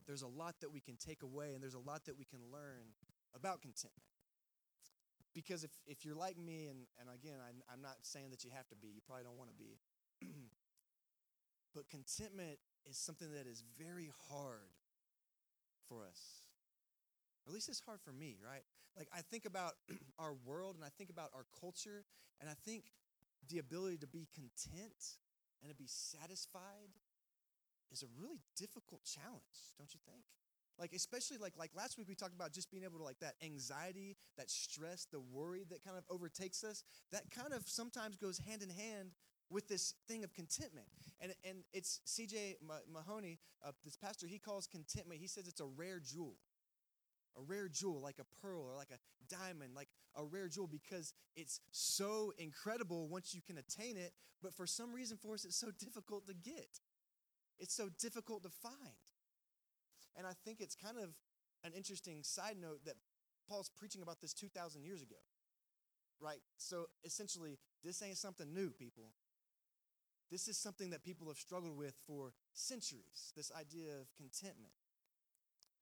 there's 0.06 0.22
a 0.22 0.28
lot 0.28 0.56
that 0.60 0.72
we 0.72 0.80
can 0.80 0.96
take 0.96 1.22
away 1.22 1.54
and 1.54 1.62
there's 1.62 1.74
a 1.74 1.78
lot 1.78 2.04
that 2.06 2.18
we 2.18 2.24
can 2.24 2.40
learn 2.52 2.94
about 3.34 3.62
contentment. 3.62 4.02
Because 5.34 5.64
if, 5.64 5.70
if 5.86 6.04
you're 6.04 6.14
like 6.14 6.36
me, 6.36 6.66
and, 6.66 6.84
and 7.00 7.08
again, 7.08 7.38
I, 7.40 7.50
I'm 7.72 7.80
not 7.80 7.96
saying 8.02 8.30
that 8.30 8.44
you 8.44 8.50
have 8.54 8.68
to 8.68 8.76
be, 8.76 8.88
you 8.88 9.00
probably 9.06 9.24
don't 9.24 9.38
want 9.38 9.50
to 9.50 9.56
be, 9.56 9.78
but 11.74 11.88
contentment 11.88 12.58
is 12.84 12.98
something 12.98 13.32
that 13.32 13.46
is 13.46 13.64
very 13.78 14.10
hard 14.28 14.76
for 15.88 16.04
us. 16.04 16.42
Or 17.46 17.50
at 17.50 17.54
least 17.54 17.68
it's 17.68 17.80
hard 17.80 18.00
for 18.00 18.12
me, 18.12 18.36
right? 18.44 18.62
Like 18.96 19.08
I 19.16 19.22
think 19.22 19.46
about 19.46 19.72
our 20.18 20.34
world 20.44 20.76
and 20.76 20.84
I 20.84 20.90
think 20.98 21.08
about 21.08 21.30
our 21.34 21.46
culture, 21.60 22.04
and 22.40 22.50
I 22.50 22.54
think 22.66 22.84
the 23.48 23.58
ability 23.58 23.98
to 23.98 24.06
be 24.06 24.28
content 24.34 25.18
and 25.60 25.70
to 25.70 25.76
be 25.76 25.86
satisfied 25.86 26.90
is 27.90 28.02
a 28.02 28.06
really 28.18 28.40
difficult 28.56 29.02
challenge, 29.04 29.76
don't 29.78 29.92
you 29.92 30.00
think? 30.06 30.24
Like 30.78 30.92
especially 30.94 31.36
like 31.36 31.52
like 31.56 31.70
last 31.76 31.98
week 31.98 32.08
we 32.08 32.14
talked 32.14 32.34
about 32.34 32.52
just 32.52 32.70
being 32.70 32.82
able 32.82 32.98
to 32.98 33.04
like 33.04 33.20
that 33.20 33.34
anxiety, 33.44 34.16
that 34.38 34.50
stress, 34.50 35.06
the 35.12 35.20
worry 35.20 35.64
that 35.70 35.84
kind 35.84 35.98
of 35.98 36.04
overtakes 36.08 36.64
us, 36.64 36.82
that 37.12 37.30
kind 37.30 37.52
of 37.52 37.68
sometimes 37.68 38.16
goes 38.16 38.38
hand 38.38 38.62
in 38.62 38.70
hand 38.70 39.10
with 39.50 39.68
this 39.68 39.94
thing 40.08 40.24
of 40.24 40.32
contentment. 40.32 40.86
And 41.20 41.34
and 41.44 41.58
it's 41.72 42.00
CJ 42.06 42.56
Mahaney, 42.92 43.38
uh, 43.64 43.72
this 43.84 43.96
pastor, 43.96 44.26
he 44.26 44.38
calls 44.38 44.66
contentment, 44.66 45.20
he 45.20 45.26
says 45.26 45.46
it's 45.46 45.60
a 45.60 45.66
rare 45.66 46.00
jewel 46.00 46.36
a 47.36 47.42
rare 47.42 47.68
jewel 47.68 48.00
like 48.00 48.18
a 48.18 48.40
pearl 48.40 48.60
or 48.62 48.76
like 48.76 48.90
a 48.90 48.98
diamond, 49.28 49.74
like 49.74 49.88
a 50.16 50.24
rare 50.24 50.48
jewel 50.48 50.66
because 50.66 51.14
it's 51.36 51.60
so 51.70 52.32
incredible 52.38 53.08
once 53.08 53.34
you 53.34 53.40
can 53.40 53.58
attain 53.58 53.96
it, 53.96 54.12
but 54.42 54.54
for 54.54 54.66
some 54.66 54.92
reason 54.92 55.16
for 55.16 55.34
us, 55.34 55.44
it's 55.44 55.56
so 55.56 55.70
difficult 55.78 56.26
to 56.26 56.34
get. 56.34 56.80
It's 57.58 57.74
so 57.74 57.88
difficult 57.98 58.42
to 58.42 58.50
find. 58.50 58.74
And 60.16 60.26
I 60.26 60.32
think 60.44 60.60
it's 60.60 60.74
kind 60.74 60.98
of 60.98 61.10
an 61.64 61.72
interesting 61.74 62.22
side 62.22 62.56
note 62.60 62.84
that 62.84 62.96
Paul's 63.48 63.70
preaching 63.70 64.02
about 64.02 64.20
this 64.20 64.34
2,000 64.34 64.84
years 64.84 65.02
ago, 65.02 65.16
right? 66.20 66.40
So 66.56 66.86
essentially, 67.04 67.58
this 67.84 68.02
ain't 68.02 68.18
something 68.18 68.52
new, 68.52 68.70
people. 68.70 69.10
This 70.30 70.48
is 70.48 70.56
something 70.56 70.90
that 70.90 71.04
people 71.04 71.28
have 71.28 71.36
struggled 71.36 71.76
with 71.76 71.94
for 72.06 72.32
centuries 72.52 73.32
this 73.36 73.52
idea 73.52 74.00
of 74.00 74.08
contentment. 74.16 74.72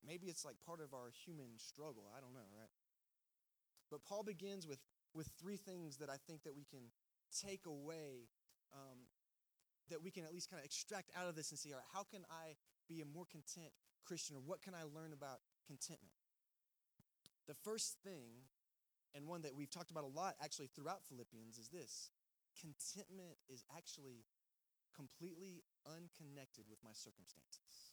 Maybe 0.07 0.26
it's 0.28 0.45
like 0.45 0.57
part 0.64 0.80
of 0.80 0.95
our 0.95 1.12
human 1.25 1.59
struggle. 1.59 2.09
I 2.16 2.21
don't 2.21 2.33
know, 2.33 2.49
right? 2.57 2.73
But 3.90 4.04
Paul 4.04 4.23
begins 4.23 4.66
with, 4.66 4.78
with 5.14 5.28
three 5.38 5.57
things 5.57 5.99
that 5.99 6.09
I 6.09 6.16
think 6.26 6.45
that 6.45 6.54
we 6.54 6.64
can 6.64 6.92
take 7.30 7.66
away, 7.66 8.30
um, 8.73 9.11
that 9.90 10.02
we 10.02 10.11
can 10.11 10.25
at 10.25 10.33
least 10.33 10.50
kind 10.50 10.61
of 10.61 10.64
extract 10.64 11.11
out 11.19 11.28
of 11.28 11.35
this 11.35 11.50
and 11.50 11.59
see, 11.59 11.73
all 11.73 11.78
right, 11.78 11.92
how 11.92 12.04
can 12.04 12.25
I 12.30 12.54
be 12.88 13.02
a 13.02 13.07
more 13.07 13.26
content 13.26 13.71
Christian 14.07 14.37
or 14.37 14.40
what 14.40 14.62
can 14.62 14.75
I 14.75 14.83
learn 14.83 15.12
about 15.12 15.42
contentment? 15.66 16.14
The 17.47 17.54
first 17.66 17.99
thing, 18.04 18.47
and 19.14 19.26
one 19.26 19.42
that 19.42 19.54
we've 19.54 19.71
talked 19.71 19.90
about 19.90 20.04
a 20.04 20.12
lot 20.14 20.35
actually 20.42 20.69
throughout 20.69 21.02
Philippians, 21.02 21.59
is 21.59 21.69
this 21.69 22.11
contentment 22.54 23.38
is 23.49 23.64
actually 23.76 24.23
completely 24.95 25.62
unconnected 25.87 26.64
with 26.71 26.78
my 26.85 26.95
circumstances. 26.95 27.89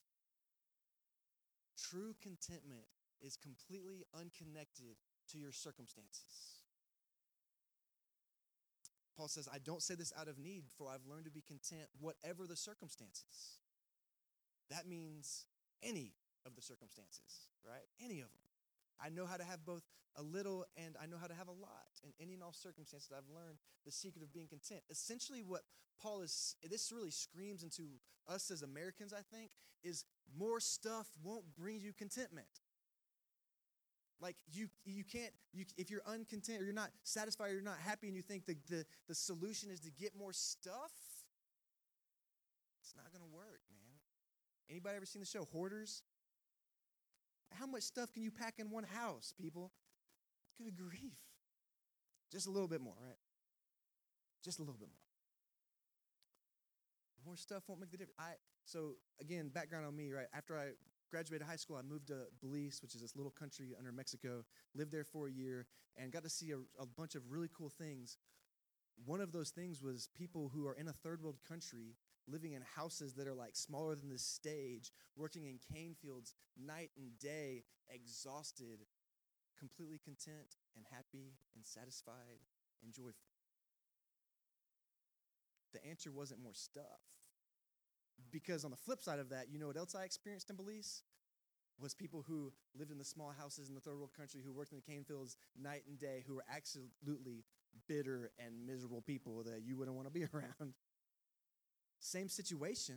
True 1.78 2.16
contentment 2.22 2.86
is 3.22 3.38
completely 3.38 4.06
unconnected 4.14 4.98
to 5.32 5.38
your 5.38 5.52
circumstances. 5.52 6.62
Paul 9.16 9.28
says, 9.28 9.50
I 9.52 9.58
don't 9.58 9.82
say 9.82 9.96
this 9.96 10.14
out 10.20 10.28
of 10.28 10.38
need, 10.38 10.66
for 10.78 10.90
I've 10.90 11.06
learned 11.10 11.26
to 11.26 11.32
be 11.32 11.42
content 11.42 11.90
whatever 12.00 12.46
the 12.46 12.56
circumstances. 12.56 13.58
That 14.70 14.88
means 14.88 15.46
any 15.82 16.14
of 16.46 16.56
the 16.56 16.62
circumstances, 16.62 17.50
right? 17.66 17.88
Any 18.04 18.20
of 18.20 18.28
them. 18.34 18.47
I 19.04 19.10
know 19.10 19.26
how 19.26 19.38
to 19.38 19.44
have 19.44 19.66
both 19.66 19.84
a 20.16 20.24
little 20.24 20.66
and 20.76 20.96
I 21.02 21.06
know 21.06 21.18
how 21.20 21.28
to 21.28 21.34
have 21.34 21.48
a 21.48 21.52
lot. 21.52 22.02
In 22.04 22.12
any 22.20 22.34
and 22.34 22.44
all 22.44 22.54
circumstances, 22.54 23.12
I've 23.16 23.30
learned 23.34 23.58
the 23.86 23.92
secret 23.92 24.24
of 24.24 24.34
being 24.34 24.48
content. 24.48 24.82
Essentially, 24.90 25.44
what 25.44 25.62
Paul 26.02 26.22
is, 26.22 26.56
this 26.70 26.92
really 26.92 27.12
screams 27.12 27.64
into 27.64 27.84
us 28.28 28.52
as 28.52 28.62
Americans, 28.62 29.14
I 29.14 29.22
think, 29.36 29.52
is 29.84 30.06
more 30.38 30.60
stuff 30.60 31.08
won't 31.24 31.46
bring 31.56 31.80
you 31.80 31.94
contentment. 31.94 32.48
Like 34.20 34.36
you, 34.52 34.68
you 34.84 35.04
can't. 35.04 35.32
You, 35.54 35.66
if 35.78 35.92
you're 35.92 36.02
uncontent 36.08 36.60
or 36.60 36.66
you're 36.66 36.74
not 36.74 36.90
satisfied 37.04 37.52
or 37.52 37.54
you're 37.54 37.62
not 37.62 37.78
happy, 37.78 38.08
and 38.08 38.16
you 38.16 38.24
think 38.24 38.46
the, 38.46 38.58
the, 38.68 38.86
the 39.08 39.14
solution 39.14 39.70
is 39.70 39.80
to 39.82 39.92
get 39.92 40.18
more 40.18 40.34
stuff, 40.34 40.92
it's 42.82 42.96
not 42.96 43.12
to 43.14 43.20
work, 43.36 43.62
man. 43.70 43.78
Anybody 44.70 44.96
ever 44.98 45.06
seen 45.06 45.20
the 45.20 45.28
show 45.28 45.48
Hoarders? 45.54 46.02
How 47.54 47.66
much 47.66 47.84
stuff 47.84 48.12
can 48.14 48.24
you 48.24 48.32
pack 48.32 48.56
in 48.60 48.70
one 48.70 48.84
house, 48.84 49.34
people? 49.40 49.72
Good 50.58 50.76
grief. 50.76 51.18
Just 52.32 52.48
a 52.48 52.52
little 52.52 52.68
bit 52.68 52.82
more, 52.82 52.96
right? 53.02 53.18
Just 54.44 54.60
a 54.60 54.62
little 54.62 54.78
bit 54.78 54.88
more. 54.88 54.98
More 57.26 57.38
stuff 57.38 57.64
won't 57.68 57.82
make 57.82 57.92
the 57.92 57.98
difference. 57.98 58.20
I 58.20 58.34
so 58.66 58.96
again, 59.22 59.50
background 59.50 59.86
on 59.86 59.96
me, 59.96 60.12
right? 60.12 60.28
After 60.34 60.58
I 60.58 60.72
graduated 61.10 61.48
high 61.48 61.56
school, 61.56 61.78
I 61.78 61.82
moved 61.82 62.08
to 62.08 62.26
Belize, 62.42 62.80
which 62.82 62.96
is 62.96 63.02
this 63.02 63.16
little 63.16 63.32
country 63.32 63.76
under 63.78 63.92
Mexico, 63.92 64.44
lived 64.76 64.92
there 64.92 65.04
for 65.04 65.28
a 65.28 65.32
year, 65.32 65.66
and 65.98 66.12
got 66.12 66.24
to 66.24 66.30
see 66.30 66.52
a, 66.52 66.58
a 66.82 66.86
bunch 66.86 67.16
of 67.16 67.24
really 67.30 67.50
cool 67.56 67.70
things. 67.70 68.18
One 69.06 69.22
of 69.22 69.32
those 69.32 69.52
things 69.52 69.82
was 69.82 70.10
people 70.16 70.52
who 70.54 70.68
are 70.68 70.74
in 70.74 70.88
a 70.88 70.94
third 70.94 71.22
world 71.22 71.38
country 71.48 71.96
living 72.28 72.54
in 72.54 72.62
houses 72.76 73.14
that 73.14 73.28
are 73.28 73.34
like 73.34 73.56
smaller 73.56 73.96
than 73.96 74.10
this 74.10 74.26
stage, 74.26 74.92
working 75.16 75.46
in 75.46 75.60
cane 75.74 75.96
fields 76.02 76.34
night 76.58 76.92
and 76.98 77.18
day, 77.20 77.64
exhausted, 77.90 78.86
completely 79.58 80.00
content 80.04 80.58
and 80.76 80.86
happy 80.92 81.34
and 81.56 81.66
satisfied 81.66 82.42
and 82.84 82.94
joyful. 82.94 83.34
The 85.74 85.86
answer 85.86 86.12
wasn't 86.12 86.42
more 86.42 86.54
stuff. 86.54 87.02
Because 88.32 88.66
on 88.66 88.72
the 88.72 88.78
flip 88.78 89.02
side 89.02 89.20
of 89.20 89.30
that, 89.30 89.48
you 89.52 89.60
know 89.60 89.68
what 89.68 89.78
else 89.78 89.96
I 89.96 90.04
experienced 90.04 90.50
in 90.50 90.56
Belize? 90.56 91.04
Was 91.80 91.94
people 91.94 92.24
who 92.28 92.52
lived 92.76 92.92
in 92.92 92.98
the 92.98 93.06
small 93.06 93.32
houses 93.38 93.70
in 93.70 93.76
the 93.76 93.82
third 93.82 93.98
world 93.98 94.14
country, 94.18 94.42
who 94.44 94.52
worked 94.52 94.72
in 94.72 94.78
the 94.78 94.92
cane 94.92 95.04
fields 95.04 95.38
night 95.60 95.84
and 95.88 96.00
day, 96.00 96.24
who 96.26 96.36
were 96.36 96.46
absolutely 96.52 97.46
bitter 97.88 98.32
and 98.40 98.66
miserable 98.66 99.02
people 99.02 99.44
that 99.44 99.62
you 99.64 99.78
wouldn't 99.78 99.96
want 99.96 100.08
to 100.08 100.14
be 100.14 100.26
around. 100.34 100.74
Same 102.00 102.30
situation, 102.30 102.96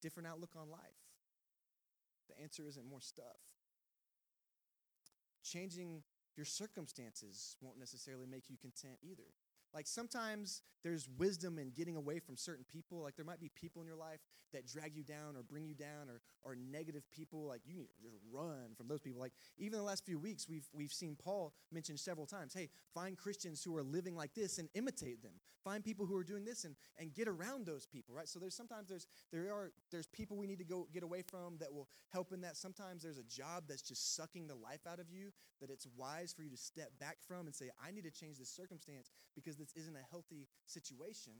different 0.00 0.28
outlook 0.28 0.52
on 0.56 0.70
life. 0.70 1.01
The 2.36 2.42
answer 2.42 2.66
isn't 2.66 2.88
more 2.88 3.00
stuff. 3.00 3.38
Changing 5.42 6.02
your 6.36 6.46
circumstances 6.46 7.56
won't 7.60 7.78
necessarily 7.78 8.26
make 8.26 8.48
you 8.48 8.56
content 8.56 8.98
either. 9.02 9.28
Like 9.74 9.86
sometimes 9.86 10.62
there's 10.82 11.08
wisdom 11.18 11.58
in 11.58 11.70
getting 11.70 11.96
away 11.96 12.18
from 12.18 12.36
certain 12.36 12.64
people. 12.70 13.02
Like 13.02 13.16
there 13.16 13.24
might 13.24 13.40
be 13.40 13.50
people 13.54 13.80
in 13.82 13.88
your 13.88 13.96
life 13.96 14.20
that 14.52 14.66
drag 14.66 14.96
you 14.96 15.02
down 15.02 15.36
or 15.36 15.42
bring 15.42 15.64
you 15.64 15.74
down 15.74 16.08
or, 16.08 16.20
or 16.42 16.54
negative 16.56 17.04
people. 17.10 17.46
Like 17.46 17.62
you 17.64 17.74
need 17.74 17.86
to 17.86 18.02
just 18.02 18.16
run 18.30 18.74
from 18.76 18.88
those 18.88 19.00
people. 19.00 19.20
Like 19.20 19.32
even 19.58 19.78
the 19.78 19.84
last 19.84 20.04
few 20.04 20.18
weeks, 20.18 20.48
we've, 20.48 20.68
we've 20.72 20.92
seen 20.92 21.16
Paul 21.16 21.54
mention 21.72 21.96
several 21.96 22.26
times 22.26 22.54
hey, 22.54 22.68
find 22.94 23.16
Christians 23.16 23.62
who 23.62 23.76
are 23.76 23.82
living 23.82 24.14
like 24.16 24.34
this 24.34 24.58
and 24.58 24.68
imitate 24.74 25.22
them. 25.22 25.32
Find 25.64 25.84
people 25.84 26.06
who 26.06 26.16
are 26.16 26.24
doing 26.24 26.44
this 26.44 26.64
and, 26.64 26.74
and 26.98 27.14
get 27.14 27.28
around 27.28 27.66
those 27.66 27.86
people, 27.86 28.14
right? 28.14 28.28
So 28.28 28.40
there's 28.40 28.54
sometimes 28.54 28.88
there's 28.88 29.06
there 29.32 29.52
are 29.52 29.70
there's 29.92 30.08
people 30.08 30.36
we 30.36 30.46
need 30.46 30.58
to 30.58 30.64
go 30.64 30.88
get 30.92 31.04
away 31.04 31.22
from 31.22 31.56
that 31.60 31.72
will 31.72 31.88
help 32.10 32.32
in 32.32 32.40
that. 32.40 32.56
Sometimes 32.56 33.02
there's 33.02 33.18
a 33.18 33.22
job 33.22 33.64
that's 33.68 33.82
just 33.82 34.16
sucking 34.16 34.48
the 34.48 34.56
life 34.56 34.80
out 34.90 34.98
of 34.98 35.08
you 35.08 35.30
that 35.60 35.70
it's 35.70 35.86
wise 35.96 36.32
for 36.32 36.42
you 36.42 36.50
to 36.50 36.56
step 36.56 36.90
back 36.98 37.18
from 37.26 37.46
and 37.46 37.54
say, 37.54 37.70
I 37.86 37.92
need 37.92 38.04
to 38.04 38.10
change 38.10 38.38
this 38.38 38.50
circumstance 38.50 39.10
because 39.34 39.56
this 39.62 39.72
isn't 39.82 39.96
a 39.96 40.10
healthy 40.10 40.48
situation. 40.66 41.32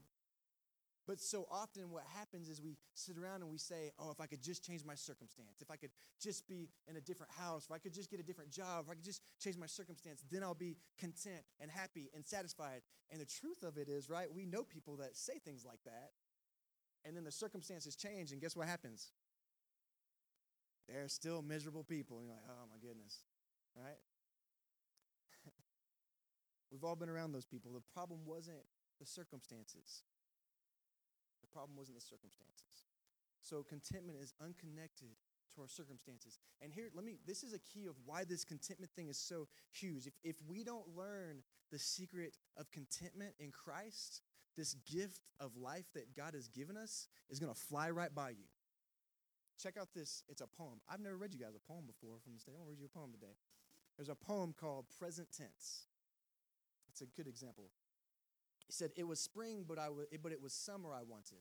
But 1.07 1.19
so 1.19 1.47
often, 1.51 1.91
what 1.91 2.05
happens 2.17 2.49
is 2.49 2.63
we 2.63 2.77
sit 2.95 3.19
around 3.19 3.43
and 3.43 3.51
we 3.51 3.59
say, 3.59 3.91
Oh, 3.99 4.13
if 4.13 4.21
I 4.21 4.27
could 4.27 4.41
just 4.41 4.65
change 4.65 4.85
my 4.85 4.95
circumstance, 4.95 5.61
if 5.61 5.71
I 5.71 5.77
could 5.77 5.91
just 6.21 6.47
be 6.49 6.69
in 6.87 6.97
a 6.97 7.01
different 7.01 7.33
house, 7.33 7.65
if 7.65 7.73
I 7.73 7.79
could 7.79 7.93
just 7.93 8.09
get 8.09 8.21
a 8.21 8.23
different 8.23 8.51
job, 8.53 8.85
if 8.87 8.91
I 8.93 8.95
could 8.95 9.05
just 9.05 9.21
change 9.43 9.57
my 9.57 9.67
circumstance, 9.67 10.23
then 10.31 10.45
I'll 10.45 10.55
be 10.55 10.77
content 10.99 11.43
and 11.61 11.71
happy 11.71 12.11
and 12.15 12.25
satisfied. 12.25 12.83
And 13.11 13.21
the 13.21 13.27
truth 13.27 13.65
of 13.65 13.79
it 13.79 13.89
is, 13.89 14.09
right, 14.09 14.33
we 14.33 14.47
know 14.47 14.63
people 14.63 14.97
that 14.99 15.17
say 15.17 15.41
things 15.45 15.65
like 15.67 15.81
that, 15.85 16.13
and 17.05 17.17
then 17.17 17.25
the 17.25 17.33
circumstances 17.33 17.97
change, 17.97 18.31
and 18.31 18.41
guess 18.41 18.55
what 18.55 18.69
happens? 18.69 19.11
They're 20.89 21.09
still 21.09 21.43
miserable 21.43 21.83
people. 21.83 22.19
And 22.19 22.29
you're 22.29 22.37
like, 22.37 22.47
Oh 22.49 22.67
my 22.71 22.79
goodness, 22.79 23.25
right? 23.77 23.99
We've 26.73 26.85
all 26.85 26.97
been 26.97 27.11
around 27.11 27.33
those 27.33 27.45
people. 27.45 27.71
The 27.73 27.85
problem 27.93 28.21
wasn't 28.25 28.65
the 28.99 29.07
circumstances. 29.07 30.03
The 31.43 31.49
problem 31.49 31.77
wasn't 31.77 31.99
the 31.99 32.05
circumstances. 32.05 32.89
So 33.43 33.63
contentment 33.63 34.19
is 34.23 34.33
unconnected 34.43 35.13
to 35.55 35.61
our 35.61 35.69
circumstances. 35.69 36.39
And 36.63 36.73
here, 36.73 36.89
let 36.95 37.05
me, 37.05 37.19
this 37.27 37.43
is 37.43 37.53
a 37.53 37.59
key 37.59 37.87
of 37.87 37.95
why 38.07 38.25
this 38.25 38.45
contentment 38.45 38.91
thing 38.97 39.09
is 39.09 39.19
so 39.19 39.49
huge. 39.71 40.07
If, 40.07 40.15
if 40.25 40.37
we 40.49 40.65
don't 40.65 40.87
learn 40.97 41.43
the 41.71 41.79
secret 41.79 42.39
of 42.57 42.71
contentment 42.71 43.35
in 43.39 43.51
Christ, 43.51 44.23
this 44.57 44.75
gift 44.91 45.21
of 45.41 45.57
life 45.57 45.87
that 45.95 46.17
God 46.17 46.33
has 46.35 46.49
given 46.49 46.77
us 46.79 47.09
is 47.29 47.39
going 47.39 47.53
to 47.53 47.59
fly 47.59 47.91
right 47.91 48.15
by 48.15 48.31
you. 48.31 48.49
Check 49.63 49.77
out 49.79 49.89
this. 49.95 50.23
It's 50.29 50.41
a 50.41 50.47
poem. 50.47 50.81
I've 50.89 51.01
never 51.01 51.17
read 51.17 51.35
you 51.35 51.41
guys 51.41 51.55
a 51.55 51.73
poem 51.73 51.85
before 51.87 52.17
from 52.23 52.33
the 52.33 52.41
state. 52.41 52.55
Going 52.55 52.65
to 52.65 52.71
read 52.71 52.81
you 52.81 52.87
a 52.87 52.99
poem 52.99 53.13
today. 53.13 53.35
There's 53.97 54.09
a 54.09 54.15
poem 54.15 54.55
called 54.59 54.87
Present 54.99 55.29
Tense. 55.37 55.89
It's 56.93 57.01
a 57.01 57.07
good 57.07 57.27
example. 57.27 57.71
He 58.67 58.73
said, 58.73 58.91
It 58.97 59.07
was 59.07 59.21
spring, 59.21 59.65
but, 59.67 59.79
I 59.79 59.87
w- 59.87 60.07
but 60.23 60.33
it 60.33 60.41
was 60.41 60.53
summer 60.53 60.95
I 60.95 61.03
wanted. 61.03 61.39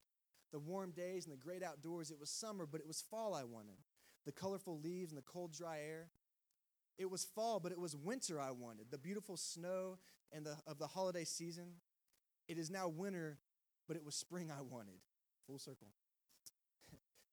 The 0.51 0.59
warm 0.59 0.91
days 0.91 1.25
and 1.25 1.33
the 1.33 1.37
great 1.37 1.63
outdoors, 1.63 2.11
it 2.11 2.19
was 2.19 2.29
summer, 2.29 2.65
but 2.65 2.81
it 2.81 2.87
was 2.87 3.01
fall 3.01 3.33
I 3.33 3.43
wanted. 3.43 3.77
The 4.25 4.31
colorful 4.31 4.79
leaves 4.79 5.11
and 5.11 5.17
the 5.17 5.23
cold, 5.23 5.53
dry 5.53 5.79
air. 5.79 6.09
It 6.97 7.09
was 7.09 7.25
fall, 7.25 7.59
but 7.59 7.71
it 7.71 7.79
was 7.79 7.95
winter 7.95 8.39
I 8.39 8.51
wanted. 8.51 8.91
The 8.91 8.97
beautiful 8.97 9.37
snow 9.37 9.97
and 10.31 10.45
the, 10.45 10.57
of 10.67 10.77
the 10.77 10.87
holiday 10.87 11.23
season. 11.23 11.67
It 12.47 12.57
is 12.57 12.69
now 12.69 12.87
winter, 12.87 13.39
but 13.87 13.95
it 13.97 14.03
was 14.05 14.15
spring 14.15 14.51
I 14.51 14.61
wanted. 14.61 14.99
Full 15.47 15.57
circle 15.59 15.87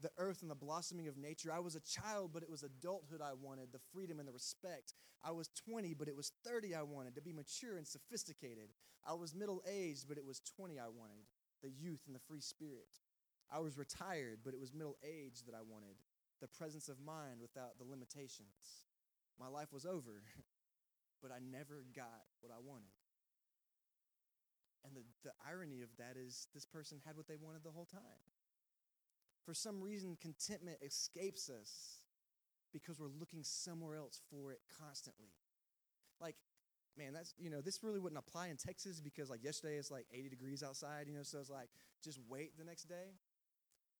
the 0.00 0.10
earth 0.18 0.42
and 0.42 0.50
the 0.50 0.54
blossoming 0.54 1.08
of 1.08 1.16
nature. 1.16 1.52
I 1.52 1.58
was 1.58 1.74
a 1.74 1.80
child, 1.80 2.30
but 2.32 2.42
it 2.42 2.50
was 2.50 2.62
adulthood 2.62 3.20
I 3.20 3.32
wanted, 3.34 3.72
the 3.72 3.80
freedom 3.92 4.18
and 4.18 4.28
the 4.28 4.32
respect. 4.32 4.94
I 5.24 5.32
was 5.32 5.50
20, 5.66 5.94
but 5.94 6.08
it 6.08 6.16
was 6.16 6.32
30 6.44 6.74
I 6.74 6.82
wanted, 6.82 7.14
to 7.16 7.22
be 7.22 7.32
mature 7.32 7.76
and 7.76 7.86
sophisticated. 7.86 8.70
I 9.06 9.14
was 9.14 9.34
middle 9.34 9.62
aged, 9.68 10.06
but 10.08 10.18
it 10.18 10.24
was 10.24 10.40
20 10.56 10.78
I 10.78 10.86
wanted, 10.86 11.26
the 11.62 11.70
youth 11.70 12.02
and 12.06 12.14
the 12.14 12.22
free 12.28 12.40
spirit. 12.40 13.02
I 13.50 13.58
was 13.58 13.76
retired, 13.76 14.40
but 14.44 14.54
it 14.54 14.60
was 14.60 14.72
middle 14.72 14.96
age 15.02 15.42
that 15.46 15.54
I 15.54 15.62
wanted, 15.66 15.96
the 16.40 16.48
presence 16.48 16.88
of 16.88 17.00
mind 17.00 17.40
without 17.40 17.78
the 17.78 17.88
limitations. 17.88 18.84
My 19.40 19.48
life 19.48 19.72
was 19.72 19.86
over, 19.86 20.22
but 21.22 21.32
I 21.32 21.38
never 21.40 21.84
got 21.96 22.28
what 22.40 22.52
I 22.52 22.60
wanted. 22.62 22.94
And 24.84 24.94
the, 24.94 25.02
the 25.24 25.34
irony 25.46 25.82
of 25.82 25.88
that 25.98 26.14
is 26.16 26.46
this 26.54 26.64
person 26.64 26.98
had 27.04 27.16
what 27.16 27.26
they 27.26 27.36
wanted 27.36 27.64
the 27.64 27.74
whole 27.74 27.86
time 27.86 28.22
for 29.48 29.54
some 29.54 29.80
reason, 29.80 30.14
contentment 30.20 30.76
escapes 30.84 31.48
us 31.48 32.04
because 32.70 33.00
we're 33.00 33.08
looking 33.18 33.42
somewhere 33.42 33.96
else 33.96 34.20
for 34.30 34.52
it 34.52 34.60
constantly. 34.78 35.30
Like, 36.20 36.36
man, 36.98 37.14
that's, 37.14 37.32
you 37.38 37.48
know, 37.48 37.62
this 37.62 37.82
really 37.82 37.98
wouldn't 37.98 38.18
apply 38.18 38.48
in 38.48 38.58
Texas 38.58 39.00
because, 39.00 39.30
like, 39.30 39.42
yesterday 39.42 39.76
it's 39.76 39.90
like 39.90 40.04
80 40.12 40.28
degrees 40.28 40.62
outside, 40.62 41.06
you 41.08 41.14
know, 41.14 41.22
so 41.22 41.38
it's 41.38 41.48
like, 41.48 41.70
just 42.04 42.18
wait 42.28 42.58
the 42.58 42.64
next 42.64 42.90
day. 42.90 43.14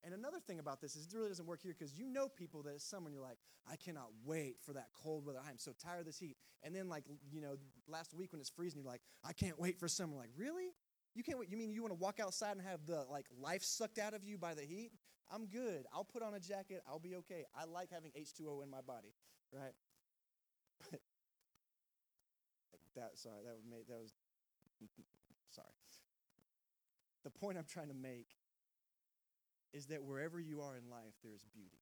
And 0.05 0.13
another 0.13 0.39
thing 0.39 0.59
about 0.59 0.83
this 0.83 0.97
is 0.97 1.07
it 1.07 1.17
really 1.17 1.29
doesn't 1.29 1.47
work 1.47 1.63
here 1.63 1.75
because 1.77 1.99
you 1.99 2.11
know 2.11 2.29
people 2.29 2.63
that 2.65 2.75
it's 2.75 2.85
summer 2.85 3.07
and 3.07 3.15
you're 3.15 3.25
like, 3.25 3.39
I 3.73 3.77
cannot 3.77 4.09
wait 4.27 4.57
for 4.61 4.75
that 4.75 4.89
cold 5.03 5.25
weather. 5.25 5.41
I 5.43 5.49
am 5.49 5.59
so 5.59 5.73
tired 5.83 6.01
of 6.01 6.07
this 6.07 6.19
heat. 6.19 6.37
And 6.63 6.77
then, 6.77 6.91
like, 6.91 7.05
you 7.33 7.41
know, 7.41 7.57
last 7.89 8.13
week 8.13 8.33
when 8.33 8.41
it's 8.41 8.51
freezing, 8.51 8.83
you're 8.83 8.93
like, 8.93 9.01
I 9.25 9.33
can't 9.33 9.59
wait 9.59 9.81
for 9.81 9.89
summer. 9.89 10.15
Like, 10.15 10.31
really? 10.37 10.75
You 11.15 11.25
can't 11.25 11.39
wait. 11.39 11.49
You 11.51 11.57
mean 11.57 11.73
you 11.73 11.83
want 11.83 11.93
to 11.93 11.99
walk 11.99 12.21
outside 12.21 12.53
and 12.53 12.67
have 12.67 12.85
the 12.87 13.07
like 13.11 13.25
life 13.41 13.65
sucked 13.65 13.99
out 13.99 14.13
of 14.13 14.25
you 14.25 14.37
by 14.37 14.53
the 14.53 14.63
heat? 14.63 14.93
I'm 15.31 15.47
good. 15.47 15.85
I'll 15.93 16.05
put 16.05 16.23
on 16.23 16.35
a 16.35 16.41
jacket. 16.41 16.83
I'll 16.89 16.99
be 16.99 17.17
okay. 17.17 17.45
I 17.55 17.65
like 17.65 17.91
having 17.93 18.13
H2O 18.17 18.63
in 18.63 18.71
my 18.71 18.81
body, 18.81 19.15
right? 19.53 19.75
That 22.97 23.15
sorry, 23.15 23.47
that 23.47 23.55
was 23.55 23.63
made 23.63 23.87
that 23.87 24.01
was 24.01 24.11
sorry. 25.51 25.71
the 27.23 27.31
point 27.31 27.59
I'm 27.59 27.69
trying 27.69 27.89
to 27.89 27.95
make 27.95 28.27
is 29.73 29.87
that 29.87 30.03
wherever 30.03 30.41
you 30.41 30.63
are 30.63 30.77
in 30.77 30.91
life, 30.91 31.15
there 31.23 31.35
is 31.35 31.45
beauty. 31.53 31.79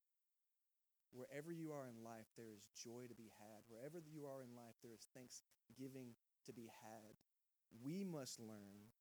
Wherever 1.15 1.53
you 1.53 1.73
are 1.73 1.87
in 1.87 2.05
life, 2.05 2.29
there 2.37 2.53
is 2.53 2.69
joy 2.77 3.07
to 3.09 3.15
be 3.15 3.31
had. 3.39 3.65
Wherever 3.71 4.03
you 4.05 4.27
are 4.27 4.43
in 4.43 4.53
life, 4.53 4.77
there 4.83 4.93
is 4.93 5.07
thanksgiving 5.15 6.19
to 6.45 6.53
be 6.53 6.69
had. 6.83 7.17
We 7.81 8.05
must 8.05 8.41
learn 8.41 8.93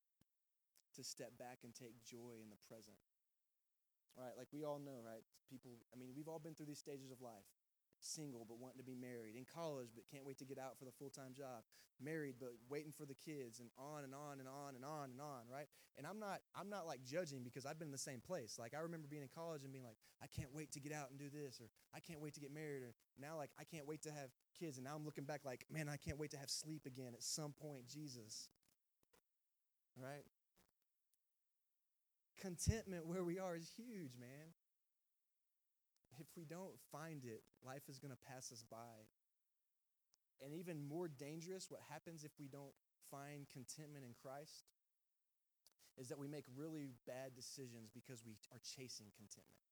to 0.94 1.04
step 1.04 1.36
back 1.36 1.60
and 1.64 1.74
take 1.74 2.00
joy 2.00 2.40
in 2.40 2.48
the 2.48 2.62
present. 2.64 2.96
Right? 4.16 4.32
Like 4.36 4.48
we 4.52 4.64
all 4.64 4.80
know, 4.80 5.04
right? 5.04 5.22
People, 5.48 5.76
I 5.92 5.98
mean, 5.98 6.10
we've 6.16 6.28
all 6.28 6.40
been 6.40 6.54
through 6.54 6.66
these 6.66 6.80
stages 6.80 7.12
of 7.12 7.20
life 7.20 7.46
single 8.00 8.44
but 8.44 8.58
wanting 8.58 8.78
to 8.78 8.84
be 8.84 8.94
married, 8.94 9.36
in 9.36 9.44
college 9.44 9.88
but 9.94 10.04
can't 10.10 10.24
wait 10.24 10.38
to 10.38 10.44
get 10.44 10.58
out 10.58 10.78
for 10.78 10.84
the 10.84 10.92
full 10.92 11.10
time 11.10 11.32
job, 11.32 11.64
married 12.00 12.36
but 12.38 12.52
waiting 12.68 12.92
for 12.92 13.06
the 13.06 13.14
kids, 13.14 13.60
and 13.60 13.70
on 13.78 14.04
and 14.04 14.14
on 14.14 14.38
and 14.40 14.48
on 14.48 14.76
and 14.76 14.84
on 14.84 15.10
and 15.10 15.20
on, 15.20 15.48
right? 15.50 15.66
And 15.96 16.06
I'm 16.06 16.18
not 16.18 16.40
I'm 16.54 16.68
not 16.68 16.86
like 16.86 17.04
judging 17.04 17.42
because 17.42 17.66
I've 17.66 17.78
been 17.78 17.88
in 17.88 17.92
the 17.92 17.98
same 17.98 18.20
place. 18.20 18.56
Like 18.58 18.74
I 18.74 18.80
remember 18.80 19.08
being 19.08 19.22
in 19.22 19.32
college 19.32 19.64
and 19.64 19.72
being 19.72 19.84
like, 19.84 19.98
I 20.22 20.26
can't 20.26 20.52
wait 20.52 20.72
to 20.72 20.80
get 20.80 20.92
out 20.92 21.10
and 21.10 21.18
do 21.18 21.30
this, 21.30 21.60
or 21.60 21.68
I 21.94 22.00
can't 22.00 22.20
wait 22.20 22.34
to 22.34 22.40
get 22.40 22.52
married, 22.52 22.82
or 22.82 22.94
now 23.20 23.36
like 23.36 23.50
I 23.58 23.64
can't 23.64 23.86
wait 23.86 24.02
to 24.02 24.10
have 24.10 24.30
kids, 24.58 24.78
and 24.78 24.84
now 24.84 24.94
I'm 24.94 25.04
looking 25.04 25.24
back 25.24 25.44
like, 25.44 25.64
man, 25.70 25.88
I 25.88 25.96
can't 25.96 26.18
wait 26.18 26.30
to 26.32 26.38
have 26.38 26.50
sleep 26.50 26.86
again 26.86 27.12
at 27.14 27.22
some 27.22 27.52
point, 27.52 27.86
Jesus. 27.88 28.48
Right? 29.96 30.24
Contentment 32.40 33.06
where 33.06 33.24
we 33.24 33.38
are 33.38 33.56
is 33.56 33.70
huge, 33.76 34.16
man 34.18 34.54
if 36.20 36.26
we 36.36 36.44
don't 36.44 36.76
find 36.92 37.24
it, 37.24 37.42
life 37.64 37.84
is 37.88 37.98
going 37.98 38.12
to 38.12 38.24
pass 38.28 38.52
us 38.52 38.64
by. 38.70 39.04
And 40.40 40.52
even 40.52 40.80
more 40.80 41.08
dangerous, 41.08 41.70
what 41.70 41.80
happens 41.88 42.24
if 42.24 42.32
we 42.38 42.48
don't 42.48 42.76
find 43.10 43.46
contentment 43.52 44.04
in 44.04 44.12
Christ 44.20 44.68
is 45.96 46.08
that 46.08 46.18
we 46.18 46.28
make 46.28 46.44
really 46.54 46.92
bad 47.06 47.32
decisions 47.34 47.88
because 47.92 48.20
we 48.24 48.36
are 48.52 48.60
chasing 48.60 49.08
contentment. 49.16 49.64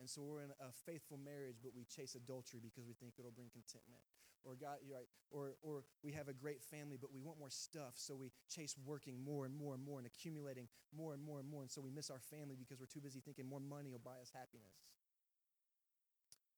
And 0.00 0.10
so 0.10 0.22
we're 0.22 0.42
in 0.42 0.50
a 0.58 0.72
faithful 0.86 1.18
marriage, 1.18 1.62
but 1.62 1.72
we 1.74 1.84
chase 1.84 2.14
adultery 2.14 2.60
because 2.62 2.86
we 2.86 2.94
think 2.94 3.14
it'll 3.18 3.30
bring 3.30 3.50
contentment. 3.50 4.02
Or 4.44 4.60
God, 4.60 4.84
you're 4.84 4.92
right, 4.92 5.08
or 5.32 5.56
or 5.64 5.88
we 6.04 6.12
have 6.12 6.28
a 6.28 6.36
great 6.36 6.60
family, 6.60 6.98
but 7.00 7.08
we 7.08 7.20
want 7.24 7.40
more 7.40 7.48
stuff, 7.48 7.96
so 7.96 8.12
we 8.12 8.28
chase 8.52 8.76
working 8.84 9.16
more 9.24 9.46
and 9.48 9.56
more 9.56 9.72
and 9.72 9.80
more 9.80 9.96
and 9.96 10.06
accumulating 10.06 10.68
more 10.92 11.14
and 11.14 11.24
more 11.24 11.40
and 11.40 11.48
more. 11.48 11.62
And 11.62 11.70
so 11.70 11.80
we 11.80 11.88
miss 11.88 12.10
our 12.10 12.20
family 12.20 12.52
because 12.52 12.76
we're 12.78 12.92
too 12.92 13.00
busy 13.00 13.20
thinking 13.24 13.48
more 13.48 13.60
money 13.60 13.88
will 13.88 14.04
buy 14.04 14.20
us 14.20 14.28
happiness. 14.36 14.84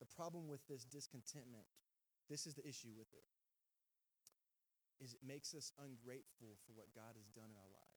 The 0.01 0.11
problem 0.11 0.49
with 0.49 0.67
this 0.67 0.83
discontentment, 0.85 1.65
this 2.29 2.47
is 2.47 2.55
the 2.59 2.67
issue 2.67 2.91
with 2.99 3.07
it, 3.15 3.27
is 4.99 5.15
it 5.15 5.23
makes 5.23 5.55
us 5.55 5.71
ungrateful 5.79 6.59
for 6.67 6.73
what 6.75 6.91
God 6.91 7.15
has 7.15 7.31
done 7.39 7.55
in 7.55 7.57
our 7.57 7.71
lives. 7.71 7.96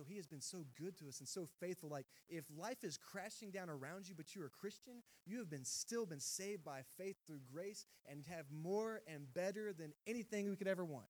So 0.00 0.06
he 0.08 0.16
has 0.16 0.26
been 0.26 0.40
so 0.40 0.64
good 0.78 0.96
to 0.96 1.08
us 1.08 1.18
and 1.18 1.28
so 1.28 1.46
faithful. 1.60 1.90
Like 1.90 2.06
if 2.26 2.46
life 2.56 2.82
is 2.82 2.96
crashing 2.96 3.50
down 3.50 3.68
around 3.68 4.08
you, 4.08 4.14
but 4.16 4.34
you're 4.34 4.46
a 4.46 4.48
Christian, 4.48 5.02
you 5.26 5.36
have 5.40 5.50
been 5.50 5.64
still 5.64 6.06
been 6.06 6.20
saved 6.20 6.64
by 6.64 6.80
faith 6.96 7.16
through 7.26 7.40
grace 7.52 7.84
and 8.10 8.24
have 8.30 8.46
more 8.50 9.02
and 9.06 9.30
better 9.34 9.74
than 9.74 9.92
anything 10.06 10.48
we 10.48 10.56
could 10.56 10.68
ever 10.68 10.86
want. 10.86 11.04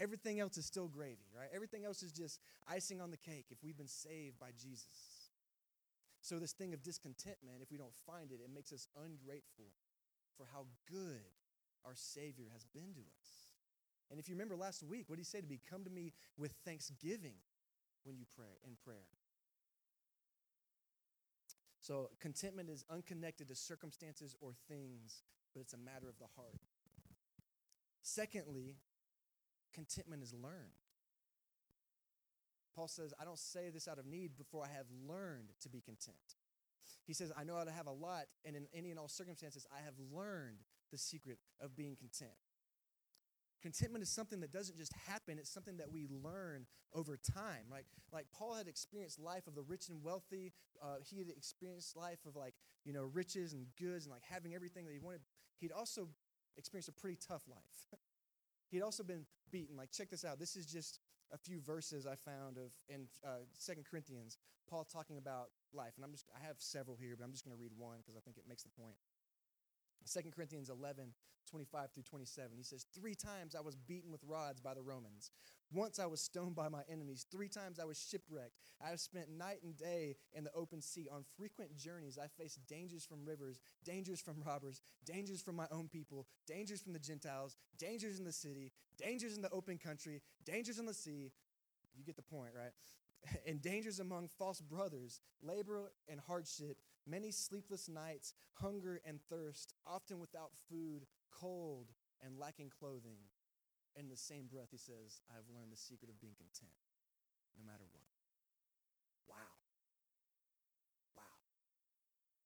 Everything 0.00 0.40
else 0.40 0.56
is 0.56 0.66
still 0.66 0.88
gravy, 0.88 1.28
right? 1.32 1.46
Everything 1.54 1.84
else 1.84 2.02
is 2.02 2.10
just 2.10 2.40
icing 2.66 3.00
on 3.00 3.12
the 3.12 3.16
cake 3.16 3.46
if 3.50 3.58
we've 3.62 3.76
been 3.78 3.86
saved 3.86 4.40
by 4.40 4.48
Jesus. 4.60 5.30
So, 6.20 6.40
this 6.40 6.52
thing 6.52 6.74
of 6.74 6.82
discontentment, 6.82 7.62
if 7.62 7.70
we 7.70 7.78
don't 7.78 7.94
find 8.08 8.32
it, 8.32 8.40
it 8.44 8.50
makes 8.52 8.72
us 8.72 8.88
ungrateful 8.96 9.66
for 10.36 10.46
how 10.52 10.66
good 10.90 11.30
our 11.84 11.94
Savior 11.94 12.46
has 12.52 12.64
been 12.74 12.92
to 12.92 13.00
us. 13.00 13.28
And 14.10 14.18
if 14.18 14.28
you 14.28 14.34
remember 14.34 14.56
last 14.56 14.82
week, 14.82 15.04
what 15.06 15.16
did 15.16 15.22
he 15.22 15.24
say 15.24 15.40
to 15.40 15.46
me? 15.46 15.60
Come 15.70 15.84
to 15.84 15.90
me 15.90 16.12
with 16.36 16.52
thanksgiving 16.64 17.34
when 18.06 18.16
you 18.16 18.24
pray 18.36 18.56
in 18.64 18.76
prayer. 18.84 19.10
So, 21.80 22.10
contentment 22.20 22.70
is 22.70 22.84
unconnected 22.90 23.48
to 23.48 23.54
circumstances 23.54 24.34
or 24.40 24.52
things, 24.68 25.22
but 25.54 25.60
it's 25.60 25.74
a 25.74 25.78
matter 25.78 26.08
of 26.08 26.18
the 26.18 26.26
heart. 26.36 26.60
Secondly, 28.02 28.76
contentment 29.74 30.22
is 30.22 30.32
learned. 30.32 30.80
Paul 32.74 32.88
says, 32.88 33.14
I 33.20 33.24
don't 33.24 33.38
say 33.38 33.70
this 33.70 33.88
out 33.88 33.98
of 33.98 34.06
need 34.06 34.36
before 34.36 34.64
I 34.64 34.76
have 34.76 34.86
learned 35.08 35.48
to 35.62 35.68
be 35.68 35.80
content. 35.80 36.16
He 37.06 37.14
says, 37.14 37.32
I 37.36 37.44
know 37.44 37.56
how 37.56 37.64
to 37.64 37.70
have 37.70 37.86
a 37.86 37.92
lot, 37.92 38.26
and 38.44 38.56
in 38.56 38.66
any 38.74 38.90
and 38.90 38.98
all 38.98 39.08
circumstances, 39.08 39.66
I 39.72 39.84
have 39.84 39.94
learned 40.12 40.58
the 40.90 40.98
secret 40.98 41.38
of 41.60 41.76
being 41.76 41.96
content. 41.96 42.32
Contentment 43.66 44.00
is 44.00 44.08
something 44.08 44.38
that 44.42 44.52
doesn't 44.52 44.78
just 44.78 44.92
happen, 45.08 45.38
it's 45.40 45.50
something 45.50 45.78
that 45.78 45.90
we 45.90 46.06
learn 46.22 46.66
over 46.94 47.16
time. 47.16 47.66
Right? 47.68 47.82
Like 48.12 48.26
Paul 48.32 48.54
had 48.54 48.68
experienced 48.68 49.18
life 49.18 49.48
of 49.48 49.56
the 49.56 49.62
rich 49.62 49.88
and 49.88 50.04
wealthy. 50.04 50.52
Uh, 50.80 51.02
he 51.02 51.18
had 51.18 51.28
experienced 51.28 51.96
life 51.96 52.20
of 52.28 52.36
like, 52.36 52.54
you 52.84 52.92
know, 52.92 53.10
riches 53.12 53.54
and 53.54 53.66
goods 53.76 54.04
and 54.04 54.12
like 54.12 54.22
having 54.22 54.54
everything 54.54 54.84
that 54.84 54.92
he 54.92 55.00
wanted. 55.00 55.22
He'd 55.58 55.72
also 55.72 56.06
experienced 56.56 56.88
a 56.90 56.92
pretty 56.92 57.18
tough 57.26 57.42
life. 57.48 57.90
He'd 58.70 58.82
also 58.82 59.02
been 59.02 59.26
beaten. 59.50 59.76
Like, 59.76 59.90
check 59.90 60.10
this 60.10 60.24
out. 60.24 60.38
This 60.38 60.54
is 60.54 60.66
just 60.66 61.00
a 61.32 61.38
few 61.38 61.60
verses 61.60 62.06
I 62.06 62.14
found 62.14 62.58
of 62.58 62.70
in 62.88 63.08
uh, 63.26 63.50
Second 63.58 63.84
Corinthians, 63.90 64.38
Paul 64.70 64.84
talking 64.84 65.18
about 65.18 65.50
life, 65.74 65.94
and 65.96 66.04
I'm 66.04 66.12
just 66.12 66.26
I 66.32 66.46
have 66.46 66.56
several 66.58 66.96
here, 66.96 67.16
but 67.18 67.24
I'm 67.24 67.32
just 67.32 67.44
going 67.44 67.56
to 67.56 67.60
read 67.60 67.72
one 67.76 67.98
because 67.98 68.16
I 68.16 68.20
think 68.20 68.36
it 68.36 68.44
makes 68.48 68.62
the 68.62 68.70
point. 68.80 68.94
2 70.04 70.30
Corinthians 70.34 70.70
11, 70.70 71.12
25 71.50 71.92
through 71.92 72.02
27. 72.02 72.56
He 72.56 72.62
says, 72.62 72.86
Three 72.94 73.14
times 73.14 73.54
I 73.54 73.60
was 73.60 73.76
beaten 73.76 74.10
with 74.10 74.22
rods 74.24 74.60
by 74.60 74.74
the 74.74 74.82
Romans. 74.82 75.30
Once 75.72 75.98
I 75.98 76.06
was 76.06 76.20
stoned 76.20 76.54
by 76.54 76.68
my 76.68 76.82
enemies. 76.90 77.26
Three 77.30 77.48
times 77.48 77.80
I 77.80 77.84
was 77.84 77.98
shipwrecked. 77.98 78.54
I 78.84 78.90
have 78.90 79.00
spent 79.00 79.30
night 79.30 79.58
and 79.64 79.76
day 79.76 80.16
in 80.32 80.44
the 80.44 80.52
open 80.54 80.80
sea. 80.80 81.08
On 81.12 81.24
frequent 81.36 81.76
journeys, 81.76 82.18
I 82.18 82.28
faced 82.40 82.64
dangers 82.68 83.04
from 83.04 83.24
rivers, 83.24 83.58
dangers 83.84 84.20
from 84.20 84.42
robbers, 84.46 84.80
dangers 85.04 85.42
from 85.42 85.56
my 85.56 85.66
own 85.72 85.88
people, 85.88 86.26
dangers 86.46 86.82
from 86.82 86.92
the 86.92 86.98
Gentiles, 86.98 87.56
dangers 87.78 88.18
in 88.18 88.24
the 88.24 88.32
city, 88.32 88.72
dangers 88.96 89.36
in 89.36 89.42
the 89.42 89.50
open 89.50 89.78
country, 89.78 90.22
dangers 90.44 90.78
on 90.78 90.86
the 90.86 90.94
sea. 90.94 91.32
You 91.96 92.04
get 92.04 92.16
the 92.16 92.22
point, 92.22 92.52
right? 92.56 92.72
and 93.46 93.60
dangers 93.60 93.98
among 93.98 94.28
false 94.38 94.60
brothers, 94.60 95.20
labor 95.42 95.92
and 96.08 96.20
hardship, 96.20 96.78
many 97.06 97.30
sleepless 97.30 97.88
nights, 97.88 98.34
hunger 98.54 99.00
and 99.06 99.20
thirst, 99.30 99.72
often 99.86 100.18
without 100.18 100.50
food, 100.68 101.06
cold, 101.30 101.92
and 102.24 102.38
lacking 102.38 102.70
clothing. 102.70 103.18
In 103.94 104.08
the 104.08 104.16
same 104.16 104.46
breath, 104.46 104.68
he 104.70 104.76
says, 104.76 105.22
I 105.30 105.36
have 105.36 105.48
learned 105.48 105.72
the 105.72 105.76
secret 105.76 106.10
of 106.10 106.20
being 106.20 106.36
content, 106.36 106.76
no 107.56 107.64
matter 107.64 107.84
what. 107.92 108.04
Wow. 109.24 109.48
Wow. 111.16 111.36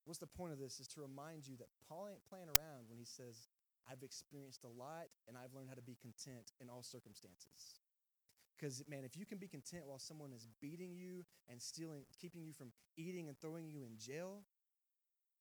What's 0.04 0.20
the 0.20 0.30
point 0.30 0.52
of 0.52 0.60
this? 0.60 0.78
Is 0.78 0.86
to 0.94 1.00
remind 1.00 1.48
you 1.48 1.56
that 1.58 1.68
Paul 1.88 2.06
ain't 2.08 2.22
playing 2.28 2.46
around 2.46 2.86
when 2.86 2.98
he 2.98 3.04
says, 3.04 3.50
I've 3.90 4.02
experienced 4.02 4.62
a 4.62 4.70
lot 4.70 5.10
and 5.26 5.36
I've 5.36 5.54
learned 5.54 5.70
how 5.70 5.74
to 5.74 5.82
be 5.82 5.98
content 5.98 6.52
in 6.60 6.70
all 6.70 6.82
circumstances. 6.82 7.82
Because, 8.60 8.82
man, 8.88 9.04
if 9.04 9.16
you 9.16 9.24
can 9.24 9.38
be 9.38 9.48
content 9.48 9.84
while 9.86 9.98
someone 9.98 10.32
is 10.32 10.46
beating 10.60 10.94
you 10.94 11.24
and 11.48 11.62
stealing, 11.62 12.02
keeping 12.20 12.44
you 12.44 12.52
from 12.52 12.72
eating 12.96 13.28
and 13.28 13.40
throwing 13.40 13.70
you 13.70 13.84
in 13.84 13.96
jail, 13.96 14.42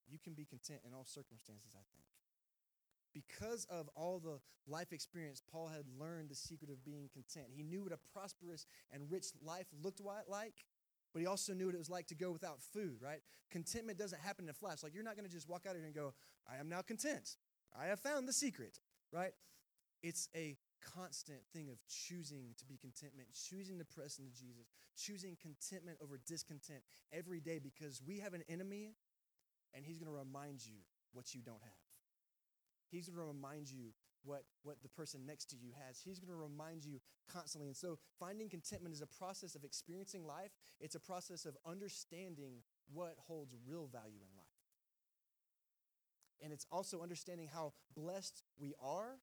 you 0.08 0.18
can 0.24 0.34
be 0.34 0.46
content 0.46 0.80
in 0.88 0.94
all 0.94 1.04
circumstances, 1.04 1.72
I 1.76 1.84
think. 1.92 2.06
Because 3.14 3.66
of 3.70 3.90
all 3.96 4.20
the 4.20 4.40
life 4.72 4.94
experience, 4.94 5.42
Paul 5.52 5.68
had 5.68 5.84
learned 6.00 6.30
the 6.30 6.36
secret 6.36 6.70
of 6.70 6.86
being 6.86 7.10
content. 7.12 7.48
He 7.54 7.64
knew 7.64 7.84
what 7.84 7.92
a 7.92 8.00
prosperous 8.14 8.66
and 8.92 9.12
rich 9.12 9.26
life 9.44 9.68
looked 9.84 10.00
like, 10.00 10.66
but 11.12 11.20
he 11.20 11.26
also 11.26 11.54
knew 11.54 11.66
what 11.66 11.76
it 11.76 11.80
was 11.80 11.90
like 11.90 12.08
to 12.08 12.16
go 12.16 12.32
without 12.32 12.62
food, 12.62 13.02
right? 13.02 13.22
Contentment 13.52 13.98
doesn't 13.98 14.22
happen 14.22 14.46
in 14.46 14.50
a 14.50 14.54
flash. 14.54 14.82
Like, 14.82 14.94
you're 14.94 15.04
not 15.04 15.16
going 15.16 15.28
to 15.28 15.32
just 15.32 15.50
walk 15.50 15.66
out 15.68 15.72
of 15.72 15.78
here 15.78 15.88
and 15.88 15.96
go, 15.96 16.14
I 16.50 16.58
am 16.58 16.70
now 16.70 16.82
content. 16.82 17.36
I 17.78 17.88
have 17.88 18.00
found 18.00 18.28
the 18.28 18.34
secret, 18.34 18.80
right? 19.12 19.34
It's 20.04 20.30
a 20.36 20.56
constant 20.82 21.40
thing 21.54 21.70
of 21.70 21.78
choosing 21.88 22.56
to 22.58 22.66
be 22.66 22.78
contentment, 22.78 23.30
choosing 23.34 23.78
to 23.80 23.86
press 23.86 24.20
into 24.20 24.32
Jesus, 24.32 24.68
choosing 24.98 25.38
contentment 25.42 25.98
over 26.02 26.20
discontent 26.26 26.82
every 27.12 27.40
day 27.40 27.60
because 27.60 28.02
we 28.06 28.20
have 28.20 28.34
an 28.34 28.44
enemy 28.50 28.96
and 29.74 29.86
he's 29.86 29.98
going 29.98 30.12
to 30.12 30.18
remind 30.18 30.66
you 30.66 30.78
what 31.14 31.34
you 31.34 31.42
don't 31.42 31.62
have. 31.64 31.84
He's 32.90 33.08
going 33.08 33.20
to 33.20 33.32
remind 33.32 33.70
you 33.70 33.94
what, 34.24 34.44
what 34.64 34.82
the 34.82 34.90
person 34.90 35.26
next 35.26 35.50
to 35.52 35.56
you 35.56 35.72
has. 35.86 36.00
He's 36.04 36.20
going 36.20 36.32
to 36.32 36.42
remind 36.42 36.84
you 36.84 37.00
constantly. 37.32 37.68
And 37.68 37.78
so, 37.78 38.00
finding 38.20 38.50
contentment 38.50 38.94
is 38.94 39.02
a 39.02 39.08
process 39.08 39.56
of 39.56 39.64
experiencing 39.64 40.26
life, 40.26 40.52
it's 40.80 40.96
a 40.96 41.00
process 41.00 41.46
of 41.46 41.56
understanding 41.66 42.64
what 42.92 43.16
holds 43.18 43.56
real 43.68 43.88
value 43.88 44.20
in 44.20 44.38
life. 44.38 44.48
And 46.42 46.54
it's 46.54 46.66
also 46.72 47.02
understanding 47.02 47.50
how 47.54 47.74
blessed 47.96 48.44
we 48.60 48.74
are 48.82 49.18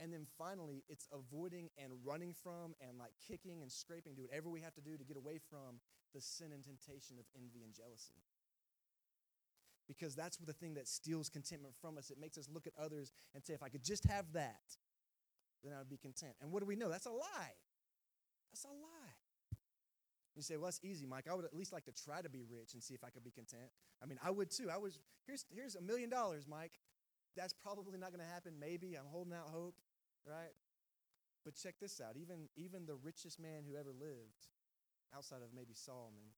and 0.00 0.12
then 0.12 0.26
finally, 0.38 0.84
it's 0.88 1.08
avoiding 1.12 1.70
and 1.76 1.92
running 2.04 2.34
from 2.42 2.74
and 2.80 2.98
like 2.98 3.12
kicking 3.28 3.62
and 3.62 3.70
scraping, 3.70 4.14
do 4.14 4.22
whatever 4.22 4.48
we 4.48 4.60
have 4.60 4.74
to 4.74 4.80
do 4.80 4.96
to 4.96 5.04
get 5.04 5.16
away 5.16 5.38
from 5.50 5.80
the 6.14 6.20
sin 6.20 6.52
and 6.52 6.64
temptation 6.64 7.18
of 7.18 7.24
envy 7.36 7.62
and 7.62 7.74
jealousy. 7.74 8.22
Because 9.88 10.14
that's 10.14 10.36
the 10.38 10.52
thing 10.52 10.74
that 10.74 10.88
steals 10.88 11.28
contentment 11.28 11.74
from 11.80 11.98
us. 11.98 12.10
It 12.10 12.18
makes 12.18 12.38
us 12.38 12.48
look 12.52 12.66
at 12.66 12.72
others 12.80 13.12
and 13.34 13.44
say, 13.44 13.52
if 13.52 13.62
I 13.62 13.68
could 13.68 13.84
just 13.84 14.04
have 14.06 14.32
that, 14.32 14.76
then 15.62 15.72
I 15.72 15.78
would 15.78 15.90
be 15.90 15.96
content. 15.96 16.34
And 16.40 16.50
what 16.52 16.60
do 16.60 16.66
we 16.66 16.76
know? 16.76 16.88
That's 16.88 17.06
a 17.06 17.10
lie. 17.10 17.54
That's 18.52 18.64
a 18.64 18.68
lie. 18.68 19.16
You 20.34 20.42
say, 20.42 20.56
well, 20.56 20.66
that's 20.66 20.80
easy, 20.82 21.04
Mike. 21.04 21.26
I 21.30 21.34
would 21.34 21.44
at 21.44 21.54
least 21.54 21.72
like 21.72 21.84
to 21.84 21.92
try 21.92 22.22
to 22.22 22.30
be 22.30 22.42
rich 22.42 22.72
and 22.72 22.82
see 22.82 22.94
if 22.94 23.04
I 23.04 23.10
could 23.10 23.22
be 23.24 23.30
content. 23.30 23.70
I 24.02 24.06
mean, 24.06 24.18
I 24.24 24.30
would 24.30 24.50
too. 24.50 24.70
I 24.72 24.78
was, 24.78 24.98
here's, 25.26 25.44
here's 25.50 25.74
a 25.76 25.82
million 25.82 26.08
dollars, 26.08 26.46
Mike. 26.48 26.72
That's 27.36 27.52
probably 27.52 27.98
not 27.98 28.12
going 28.12 28.24
to 28.24 28.32
happen. 28.32 28.54
Maybe. 28.60 28.94
I'm 28.94 29.08
holding 29.10 29.32
out 29.32 29.48
hope, 29.48 29.74
right? 30.26 30.52
But 31.44 31.54
check 31.56 31.74
this 31.80 32.00
out. 32.00 32.16
Even, 32.16 32.48
even 32.56 32.86
the 32.86 32.94
richest 32.94 33.40
man 33.40 33.64
who 33.66 33.76
ever 33.76 33.90
lived, 33.90 34.48
outside 35.14 35.42
of 35.42 35.52
maybe 35.54 35.74
Solomon, 35.74 36.32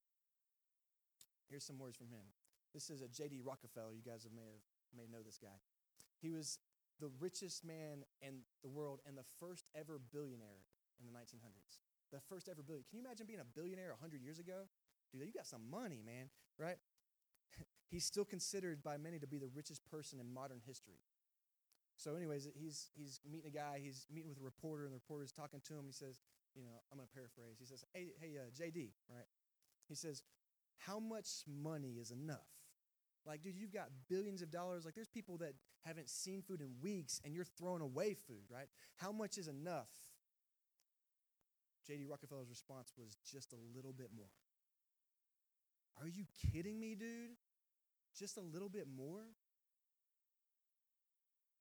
here's 1.50 1.64
some 1.64 1.78
words 1.78 1.96
from 1.96 2.08
him. 2.08 2.24
This 2.72 2.90
is 2.90 3.02
a 3.02 3.08
J.D. 3.08 3.40
Rockefeller. 3.44 3.94
You 3.94 4.02
guys 4.02 4.26
may 4.34 4.42
have 4.42 4.64
may 4.96 5.06
know 5.10 5.22
this 5.22 5.38
guy. 5.38 5.54
He 6.22 6.30
was 6.30 6.58
the 7.00 7.10
richest 7.18 7.64
man 7.64 8.06
in 8.22 8.46
the 8.62 8.68
world 8.68 9.00
and 9.06 9.18
the 9.18 9.26
first 9.40 9.66
ever 9.74 10.00
billionaire 10.12 10.62
in 10.98 11.06
the 11.06 11.12
1900s. 11.12 11.82
The 12.12 12.20
first 12.28 12.48
ever 12.48 12.62
billionaire. 12.62 12.86
Can 12.88 12.98
you 12.98 13.04
imagine 13.04 13.26
being 13.26 13.42
a 13.42 13.50
billionaire 13.58 13.90
100 13.90 14.22
years 14.22 14.38
ago? 14.38 14.70
Dude, 15.12 15.26
you 15.26 15.32
got 15.34 15.46
some 15.46 15.68
money, 15.70 16.02
man, 16.04 16.30
right? 16.58 16.78
He's 17.88 18.04
still 18.04 18.24
considered 18.24 18.82
by 18.82 18.96
many 18.96 19.18
to 19.18 19.26
be 19.26 19.38
the 19.38 19.48
richest 19.54 19.84
person 19.90 20.20
in 20.20 20.32
modern 20.32 20.60
history. 20.66 21.00
So, 21.96 22.16
anyways, 22.16 22.48
he's 22.54 22.90
he's 22.94 23.20
meeting 23.30 23.48
a 23.48 23.56
guy. 23.56 23.80
He's 23.82 24.06
meeting 24.12 24.28
with 24.28 24.40
a 24.40 24.44
reporter, 24.44 24.84
and 24.84 24.92
the 24.92 24.96
reporter's 24.96 25.32
talking 25.32 25.60
to 25.68 25.74
him. 25.74 25.84
He 25.86 25.92
says, 25.92 26.20
you 26.54 26.62
know, 26.62 26.82
I'm 26.90 26.98
going 26.98 27.08
to 27.08 27.14
paraphrase. 27.14 27.56
He 27.58 27.66
says, 27.66 27.84
"Hey, 27.92 28.08
hey, 28.20 28.32
uh, 28.36 28.50
JD, 28.50 28.90
right?" 29.08 29.26
He 29.88 29.94
says, 29.94 30.22
"How 30.78 30.98
much 30.98 31.28
money 31.46 31.96
is 32.00 32.10
enough?" 32.10 32.50
Like, 33.26 33.42
dude, 33.42 33.56
you've 33.56 33.72
got 33.72 33.88
billions 34.08 34.42
of 34.42 34.50
dollars. 34.50 34.84
Like, 34.84 34.94
there's 34.94 35.08
people 35.08 35.38
that 35.38 35.54
haven't 35.82 36.10
seen 36.10 36.42
food 36.42 36.60
in 36.60 36.74
weeks, 36.82 37.20
and 37.24 37.34
you're 37.34 37.46
throwing 37.58 37.80
away 37.80 38.14
food, 38.14 38.44
right? 38.50 38.66
How 38.96 39.12
much 39.12 39.38
is 39.38 39.48
enough? 39.48 39.88
J.D. 41.86 42.04
Rockefeller's 42.04 42.48
response 42.48 42.92
was 42.96 43.16
just 43.30 43.52
a 43.52 43.56
little 43.74 43.92
bit 43.92 44.08
more. 44.14 44.28
Are 46.00 46.08
you 46.08 46.24
kidding 46.52 46.80
me, 46.80 46.94
dude? 46.94 47.36
Just 48.16 48.38
a 48.38 48.40
little 48.40 48.68
bit 48.68 48.86
more? 48.86 49.26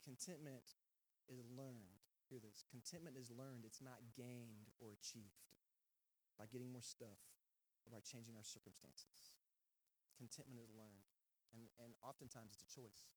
Contentment 0.05 0.77
is 1.27 1.41
learned. 1.49 2.01
Hear 2.29 2.39
this. 2.39 2.63
Contentment 2.69 3.17
is 3.17 3.31
learned, 3.31 3.65
it's 3.65 3.81
not 3.81 3.99
gained 4.15 4.69
or 4.79 4.93
achieved 4.93 5.53
by 6.37 6.45
getting 6.45 6.71
more 6.71 6.81
stuff 6.81 7.19
or 7.85 7.91
by 7.91 8.01
changing 8.01 8.35
our 8.35 8.45
circumstances. 8.45 9.33
Contentment 10.17 10.61
is 10.61 10.71
learned, 10.73 11.09
and, 11.53 11.67
and 11.81 11.93
oftentimes 12.05 12.53
it's 12.53 12.63
a 12.63 12.71
choice. 12.73 13.09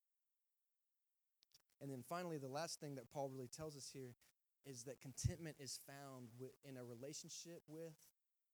And 1.81 1.91
then 1.91 2.03
finally, 2.03 2.39
the 2.39 2.49
last 2.49 2.81
thing 2.81 2.95
that 2.97 3.11
Paul 3.13 3.29
really 3.29 3.49
tells 3.49 3.77
us 3.77 3.91
here 3.93 4.17
is 4.65 4.85
that 4.85 5.01
contentment 5.01 5.57
is 5.61 5.79
found 5.87 6.29
in 6.65 6.77
a 6.77 6.85
relationship 6.85 7.63
with 7.69 7.95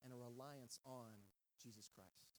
and 0.05 0.13
a 0.13 0.17
reliance 0.17 0.79
on 0.85 1.15
Jesus 1.63 1.89
Christ. 1.89 2.32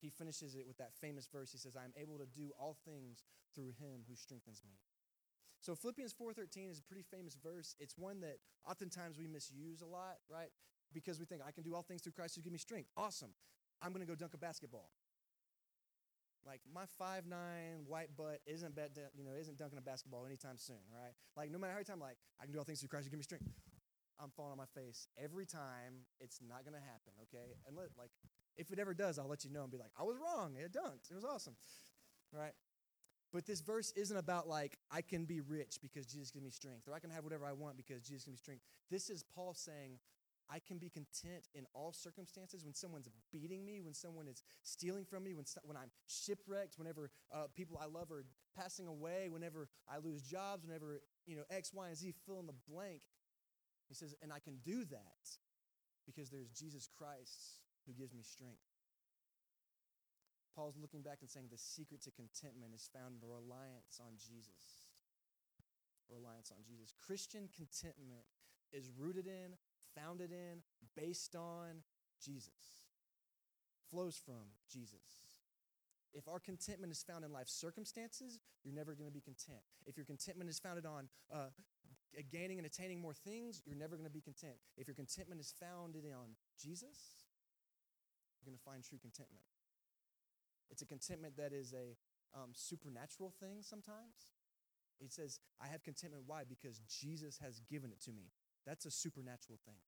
He 0.00 0.10
finishes 0.10 0.54
it 0.54 0.66
with 0.66 0.78
that 0.78 0.94
famous 0.94 1.26
verse. 1.26 1.50
He 1.50 1.58
says, 1.58 1.76
I 1.76 1.84
am 1.84 1.92
able 1.96 2.18
to 2.18 2.26
do 2.26 2.52
all 2.58 2.76
things 2.84 3.24
through 3.54 3.72
him 3.78 4.04
who 4.08 4.14
strengthens 4.14 4.62
me. 4.64 4.78
So 5.60 5.74
Philippians 5.74 6.14
4:13 6.14 6.70
is 6.70 6.78
a 6.78 6.82
pretty 6.82 7.02
famous 7.02 7.34
verse. 7.34 7.74
It's 7.80 7.98
one 7.98 8.20
that 8.20 8.38
oftentimes 8.68 9.18
we 9.18 9.26
misuse 9.26 9.82
a 9.82 9.86
lot, 9.86 10.18
right? 10.30 10.50
Because 10.92 11.18
we 11.18 11.26
think 11.26 11.42
I 11.46 11.50
can 11.50 11.64
do 11.64 11.74
all 11.74 11.82
things 11.82 12.02
through 12.02 12.12
Christ 12.12 12.36
who 12.36 12.42
give 12.42 12.52
me 12.52 12.58
strength. 12.58 12.90
Awesome. 12.96 13.34
I'm 13.82 13.92
going 13.92 14.00
to 14.00 14.06
go 14.06 14.14
dunk 14.14 14.34
a 14.34 14.38
basketball. 14.38 14.90
Like 16.46 16.60
my 16.72 16.86
five 16.98 17.26
nine 17.26 17.84
white 17.86 18.16
butt 18.16 18.40
isn't 18.46 18.74
bet, 18.74 18.96
you 19.16 19.24
know 19.24 19.32
isn't 19.38 19.58
dunking 19.58 19.78
a 19.78 19.82
basketball 19.82 20.24
anytime 20.24 20.56
soon, 20.56 20.80
right? 20.90 21.12
Like 21.36 21.50
no 21.50 21.58
matter 21.58 21.72
how 21.72 21.78
many 21.78 21.84
time, 21.84 22.00
like 22.00 22.16
I 22.40 22.44
can 22.44 22.52
do 22.52 22.58
all 22.58 22.64
things 22.64 22.80
through 22.80 22.88
Christ 22.88 23.06
who 23.06 23.10
give 23.10 23.18
me 23.18 23.24
strength. 23.24 23.46
I'm 24.20 24.30
falling 24.36 24.52
on 24.52 24.58
my 24.58 24.70
face 24.74 25.08
every 25.22 25.46
time. 25.46 26.06
It's 26.20 26.40
not 26.46 26.64
gonna 26.64 26.82
happen, 26.82 27.12
okay? 27.24 27.54
And 27.66 27.76
let 27.76 27.88
like 27.98 28.10
if 28.56 28.72
it 28.72 28.78
ever 28.78 28.94
does, 28.94 29.18
I'll 29.18 29.28
let 29.28 29.44
you 29.44 29.50
know 29.50 29.62
and 29.62 29.70
be 29.70 29.78
like, 29.78 29.92
I 29.98 30.02
was 30.02 30.16
wrong. 30.18 30.54
It 30.56 30.72
dunked. 30.72 31.10
It 31.10 31.14
was 31.14 31.24
awesome, 31.24 31.54
right? 32.32 32.52
But 33.32 33.46
this 33.46 33.60
verse 33.60 33.92
isn't 33.92 34.16
about 34.16 34.48
like 34.48 34.78
I 34.90 35.02
can 35.02 35.24
be 35.24 35.40
rich 35.40 35.78
because 35.82 36.06
Jesus 36.06 36.30
gives 36.30 36.44
me 36.44 36.50
strength, 36.50 36.88
or 36.88 36.94
I 36.94 36.98
can 36.98 37.10
have 37.10 37.24
whatever 37.24 37.46
I 37.46 37.52
want 37.52 37.76
because 37.76 38.02
Jesus 38.02 38.24
gives 38.24 38.34
me 38.34 38.36
strength. 38.36 38.62
This 38.90 39.10
is 39.10 39.22
Paul 39.34 39.54
saying, 39.54 39.98
I 40.50 40.58
can 40.60 40.78
be 40.78 40.88
content 40.88 41.46
in 41.54 41.66
all 41.74 41.92
circumstances 41.92 42.64
when 42.64 42.72
someone's 42.72 43.08
beating 43.30 43.66
me, 43.66 43.80
when 43.80 43.92
someone 43.92 44.26
is 44.26 44.42
stealing 44.62 45.04
from 45.04 45.24
me, 45.24 45.34
when, 45.34 45.44
when 45.64 45.76
I'm 45.76 45.90
shipwrecked, 46.06 46.78
whenever 46.78 47.10
uh, 47.32 47.44
people 47.54 47.78
I 47.80 47.86
love 47.86 48.10
are 48.10 48.24
passing 48.56 48.86
away, 48.86 49.28
whenever 49.28 49.68
I 49.86 49.98
lose 49.98 50.22
jobs, 50.22 50.64
whenever, 50.64 51.02
you 51.26 51.36
know, 51.36 51.42
X, 51.50 51.72
Y, 51.74 51.86
and 51.86 51.96
Z 51.96 52.14
fill 52.24 52.40
in 52.40 52.46
the 52.46 52.54
blank. 52.68 53.02
He 53.88 53.94
says, 53.94 54.14
and 54.22 54.32
I 54.32 54.38
can 54.38 54.58
do 54.64 54.84
that 54.84 55.24
because 56.06 56.30
there's 56.30 56.50
Jesus 56.50 56.88
Christ 56.88 57.64
who 57.86 57.92
gives 57.92 58.14
me 58.14 58.22
strength. 58.22 58.60
Paul's 60.54 60.76
looking 60.80 61.02
back 61.02 61.18
and 61.20 61.30
saying 61.30 61.46
the 61.50 61.56
secret 61.56 62.02
to 62.02 62.10
contentment 62.10 62.74
is 62.74 62.90
found 62.92 63.22
in 63.22 63.28
reliance 63.28 64.00
on 64.00 64.18
Jesus. 64.18 64.90
Reliance 66.10 66.50
on 66.50 66.64
Jesus. 66.66 66.94
Christian 67.06 67.48
contentment 67.54 68.26
is 68.72 68.90
rooted 68.98 69.26
in, 69.26 69.54
founded 69.94 70.32
in, 70.32 70.60
based 70.96 71.36
on 71.36 71.84
Jesus, 72.20 72.90
flows 73.90 74.20
from 74.24 74.52
Jesus. 74.70 75.38
If 76.14 76.26
our 76.26 76.40
contentment 76.40 76.90
is 76.90 77.02
found 77.02 77.24
in 77.24 77.32
life 77.32 77.48
circumstances, 77.48 78.40
you're 78.64 78.74
never 78.74 78.94
going 78.94 79.08
to 79.08 79.14
be 79.14 79.20
content. 79.20 79.62
If 79.86 79.96
your 79.96 80.06
contentment 80.06 80.50
is 80.50 80.58
founded 80.58 80.86
on 80.86 81.08
uh, 81.32 81.54
gaining 82.30 82.58
and 82.58 82.66
attaining 82.66 83.00
more 83.00 83.14
things, 83.14 83.62
you're 83.64 83.76
never 83.76 83.96
going 83.96 84.08
to 84.08 84.12
be 84.12 84.20
content. 84.20 84.56
If 84.76 84.86
your 84.86 84.94
contentment 84.94 85.40
is 85.40 85.54
founded 85.60 86.04
on 86.12 86.36
Jesus, 86.60 87.24
you're 88.38 88.50
going 88.50 88.58
to 88.58 88.64
find 88.64 88.82
true 88.82 88.98
contentment. 88.98 89.42
It's 90.70 90.82
a 90.82 90.86
contentment 90.86 91.36
that 91.36 91.52
is 91.52 91.72
a 91.72 91.96
um, 92.36 92.50
supernatural 92.52 93.32
thing 93.40 93.62
sometimes. 93.62 94.36
It 95.00 95.12
says, 95.12 95.40
I 95.62 95.68
have 95.68 95.82
contentment. 95.82 96.24
Why? 96.26 96.42
Because 96.48 96.80
Jesus 96.88 97.38
has 97.38 97.60
given 97.70 97.90
it 97.90 98.00
to 98.02 98.12
me. 98.12 98.32
That's 98.66 98.84
a 98.84 98.90
supernatural 98.90 99.58
thing. 99.64 99.78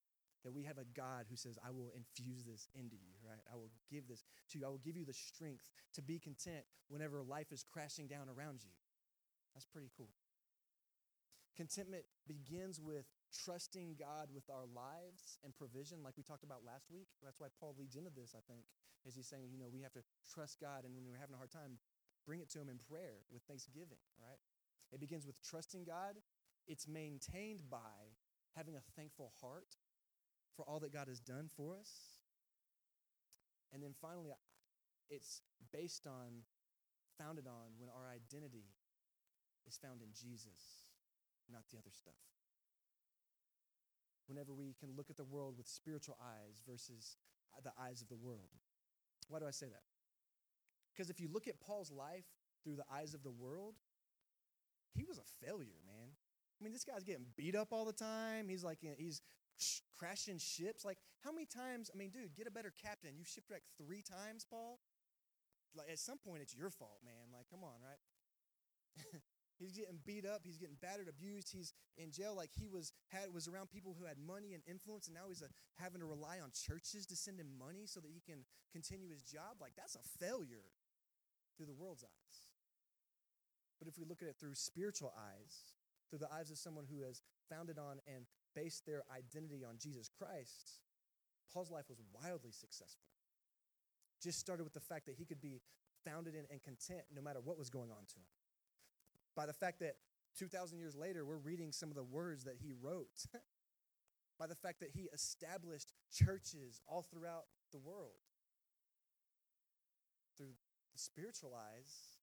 That 0.44 0.54
we 0.54 0.64
have 0.64 0.78
a 0.78 0.88
God 0.96 1.26
who 1.28 1.36
says, 1.36 1.58
I 1.60 1.70
will 1.70 1.92
infuse 1.94 2.44
this 2.44 2.68
into 2.74 2.96
you, 2.96 3.12
right? 3.26 3.44
I 3.52 3.56
will 3.56 3.70
give 3.90 4.08
this 4.08 4.24
to 4.50 4.58
you. 4.58 4.64
I 4.64 4.68
will 4.68 4.80
give 4.80 4.96
you 4.96 5.04
the 5.04 5.12
strength 5.12 5.68
to 5.94 6.02
be 6.02 6.18
content 6.18 6.64
whenever 6.88 7.22
life 7.22 7.52
is 7.52 7.62
crashing 7.62 8.06
down 8.06 8.28
around 8.28 8.62
you. 8.62 8.72
That's 9.52 9.66
pretty 9.66 9.90
cool. 9.96 10.08
Contentment 11.56 12.04
begins 12.30 12.78
with 12.78 13.10
trusting 13.34 13.98
God 13.98 14.30
with 14.30 14.46
our 14.46 14.70
lives 14.70 15.42
and 15.42 15.50
provision, 15.50 16.06
like 16.06 16.14
we 16.14 16.22
talked 16.22 16.46
about 16.46 16.62
last 16.62 16.86
week. 16.86 17.10
That's 17.18 17.42
why 17.42 17.50
Paul 17.58 17.74
leads 17.74 17.98
into 17.98 18.14
this, 18.14 18.38
I 18.38 18.42
think, 18.46 18.62
is 19.02 19.18
he's 19.18 19.26
saying, 19.26 19.50
you 19.50 19.58
know, 19.58 19.66
we 19.66 19.82
have 19.82 19.92
to 19.98 20.06
trust 20.22 20.62
God, 20.62 20.86
and 20.86 20.94
when 20.94 21.02
we're 21.02 21.18
having 21.18 21.34
a 21.34 21.42
hard 21.42 21.50
time, 21.50 21.82
bring 22.22 22.38
it 22.38 22.50
to 22.54 22.62
Him 22.62 22.70
in 22.70 22.78
prayer 22.78 23.26
with 23.32 23.42
thanksgiving, 23.50 23.98
right? 24.22 24.38
It 24.92 25.00
begins 25.00 25.26
with 25.26 25.42
trusting 25.42 25.82
God. 25.82 26.22
It's 26.68 26.86
maintained 26.86 27.66
by 27.66 28.14
having 28.54 28.76
a 28.76 28.84
thankful 28.94 29.32
heart 29.40 29.74
for 30.54 30.62
all 30.68 30.78
that 30.80 30.92
God 30.92 31.08
has 31.08 31.18
done 31.18 31.50
for 31.56 31.74
us. 31.74 31.90
And 33.72 33.82
then 33.82 33.94
finally, 34.00 34.30
it's 35.08 35.42
based 35.72 36.06
on, 36.06 36.46
founded 37.18 37.46
on, 37.46 37.78
when 37.78 37.88
our 37.88 38.06
identity 38.06 38.70
is 39.66 39.78
found 39.78 40.02
in 40.02 40.10
Jesus, 40.12 40.89
not 41.52 41.64
the 41.70 41.78
other 41.78 41.90
stuff. 41.92 42.18
Whenever 44.26 44.54
we 44.54 44.74
can 44.78 44.90
look 44.96 45.10
at 45.10 45.16
the 45.16 45.24
world 45.24 45.54
with 45.56 45.66
spiritual 45.66 46.16
eyes 46.22 46.62
versus 46.68 47.16
uh, 47.56 47.60
the 47.62 47.72
eyes 47.80 48.00
of 48.00 48.08
the 48.08 48.16
world. 48.16 48.54
Why 49.28 49.38
do 49.38 49.46
I 49.46 49.50
say 49.50 49.66
that? 49.66 49.82
Because 50.92 51.10
if 51.10 51.20
you 51.20 51.28
look 51.32 51.48
at 51.48 51.60
Paul's 51.60 51.90
life 51.90 52.26
through 52.62 52.76
the 52.76 52.84
eyes 52.92 53.14
of 53.14 53.22
the 53.22 53.30
world, 53.30 53.74
he 54.94 55.04
was 55.04 55.18
a 55.18 55.46
failure, 55.46 55.80
man. 55.86 56.10
I 56.60 56.64
mean, 56.64 56.72
this 56.72 56.84
guy's 56.84 57.04
getting 57.04 57.26
beat 57.36 57.56
up 57.56 57.68
all 57.72 57.84
the 57.84 57.92
time. 57.92 58.48
He's 58.48 58.62
like, 58.62 58.78
he's 58.98 59.22
crashing 59.98 60.38
ships. 60.38 60.84
Like, 60.84 60.98
how 61.24 61.32
many 61.32 61.46
times? 61.46 61.90
I 61.92 61.96
mean, 61.96 62.10
dude, 62.10 62.34
get 62.36 62.46
a 62.46 62.50
better 62.50 62.72
captain. 62.82 63.12
You 63.16 63.24
shipwrecked 63.24 63.66
three 63.78 64.02
times, 64.02 64.44
Paul. 64.48 64.78
Like, 65.74 65.88
at 65.90 65.98
some 65.98 66.18
point, 66.18 66.42
it's 66.42 66.54
your 66.54 66.70
fault, 66.70 67.00
man. 67.04 67.32
Like, 67.32 67.46
come 67.50 67.62
on, 67.62 67.80
right? 67.80 69.20
he's 69.60 69.76
getting 69.76 70.00
beat 70.04 70.24
up. 70.24 70.40
He's 70.42 70.56
getting 70.56 70.80
battered, 70.80 71.08
abused. 71.08 71.52
He's 71.52 71.72
in 71.96 72.10
jail. 72.10 72.34
Like 72.34 72.50
he 72.56 72.66
was 72.66 72.92
had 73.08 73.32
was 73.32 73.46
around 73.46 73.70
people 73.70 73.94
who 73.98 74.06
had 74.06 74.16
money 74.16 74.54
and 74.54 74.62
influence, 74.66 75.06
and 75.06 75.14
now 75.14 75.28
he's 75.28 75.42
a, 75.42 75.52
having 75.76 76.00
to 76.00 76.08
rely 76.08 76.40
on 76.40 76.50
churches 76.50 77.06
to 77.06 77.16
send 77.16 77.38
him 77.38 77.52
money 77.58 77.84
so 77.84 78.00
that 78.00 78.10
he 78.10 78.20
can 78.24 78.44
continue 78.72 79.10
his 79.12 79.22
job. 79.22 79.60
Like 79.60 79.76
that's 79.76 79.94
a 79.94 80.04
failure 80.18 80.72
through 81.56 81.66
the 81.66 81.76
world's 81.76 82.02
eyes. 82.02 82.36
But 83.78 83.88
if 83.88 83.98
we 83.98 84.04
look 84.04 84.22
at 84.22 84.28
it 84.28 84.36
through 84.40 84.54
spiritual 84.54 85.12
eyes, 85.16 85.76
through 86.08 86.20
the 86.20 86.32
eyes 86.32 86.50
of 86.50 86.58
someone 86.58 86.84
who 86.90 87.02
has 87.04 87.22
founded 87.48 87.78
on 87.78 88.00
and 88.08 88.24
based 88.54 88.84
their 88.84 89.02
identity 89.12 89.64
on 89.64 89.76
Jesus 89.78 90.08
Christ, 90.08 90.80
Paul's 91.52 91.70
life 91.70 91.88
was 91.88 92.00
wildly 92.12 92.52
successful. 92.52 93.08
Just 94.22 94.38
started 94.38 94.64
with 94.64 94.74
the 94.74 94.80
fact 94.80 95.06
that 95.06 95.16
he 95.16 95.24
could 95.24 95.40
be 95.40 95.60
founded 96.04 96.34
in 96.34 96.44
and 96.50 96.62
content 96.62 97.02
no 97.14 97.22
matter 97.22 97.40
what 97.42 97.58
was 97.58 97.70
going 97.70 97.90
on 97.90 98.04
to 98.08 98.16
him. 98.16 98.39
By 99.40 99.46
the 99.46 99.56
fact 99.56 99.80
that 99.80 99.96
2,000 100.36 100.78
years 100.78 100.94
later, 100.94 101.24
we're 101.24 101.40
reading 101.40 101.72
some 101.72 101.88
of 101.88 101.96
the 101.96 102.04
words 102.04 102.44
that 102.44 102.56
he 102.60 102.74
wrote. 102.78 103.24
by 104.38 104.46
the 104.46 104.54
fact 104.54 104.80
that 104.80 104.90
he 104.92 105.08
established 105.14 105.94
churches 106.12 106.82
all 106.86 107.00
throughout 107.00 107.44
the 107.72 107.78
world. 107.78 108.20
Through 110.36 110.52
the 110.92 110.98
spiritual 110.98 111.56
eyes, 111.56 112.20